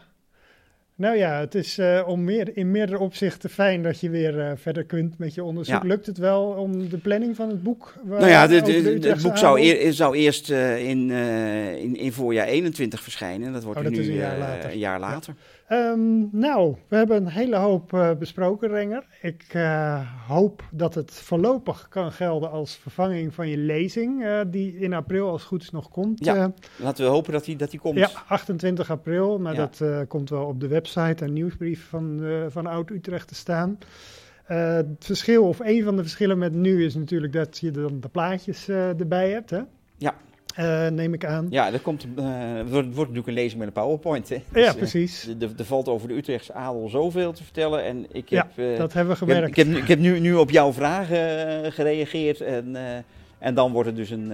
[0.94, 4.52] Nou ja, het is uh, om meer, in meerdere opzichten fijn dat je weer uh,
[4.54, 5.82] verder kunt met je onderzoek.
[5.82, 7.94] Lukt het wel om de planning van het boek?
[8.04, 12.46] nou ja, de, de, de, het boek zou, eer, zou eerst in, in, in voorjaar
[12.46, 13.52] 21 verschijnen.
[13.52, 14.70] Dat wordt oh, dat nu een jaar later.
[14.70, 15.34] Een jaar later.
[15.72, 19.06] Um, nou, we hebben een hele hoop uh, besproken, Renger.
[19.22, 24.76] Ik uh, hoop dat het voorlopig kan gelden als vervanging van je lezing, uh, die
[24.78, 26.24] in april als goed is nog komt.
[26.24, 27.98] Ja, laten we hopen dat die, dat die komt.
[27.98, 29.70] Ja, 28 april, maar ja.
[29.70, 33.78] dat komt wel op de website en nieuwsbrief van, van Oud-Utrecht te staan.
[34.44, 38.08] het verschil, of een van de verschillen met nu, is natuurlijk dat je dan de
[38.08, 39.60] plaatjes erbij hebt, hè?
[39.96, 40.14] Ja.
[40.58, 41.46] Uh, neem ik aan.
[41.50, 42.24] Ja, er komt, uh,
[42.54, 44.28] wordt, wordt natuurlijk een lezing met een PowerPoint.
[44.28, 44.42] Hè?
[44.52, 45.28] Dus, ja, precies.
[45.28, 47.84] Uh, er valt over de Utrechtse adel zoveel te vertellen.
[47.84, 49.48] En ik heb, ja, dat hebben we gemerkt.
[49.48, 52.40] Ik heb, ik heb, ik heb nu, nu op jouw vragen gereageerd.
[52.40, 52.76] En,
[53.38, 54.32] en dan wordt het dus een,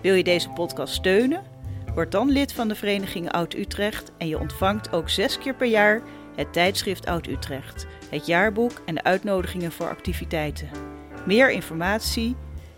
[0.01, 1.43] Wil je deze podcast steunen?
[1.93, 6.01] Word dan lid van de Vereniging Oud-Utrecht en je ontvangt ook zes keer per jaar
[6.35, 10.69] het tijdschrift Oud-Utrecht, het jaarboek en de uitnodigingen voor activiteiten.
[11.25, 12.35] Meer informatie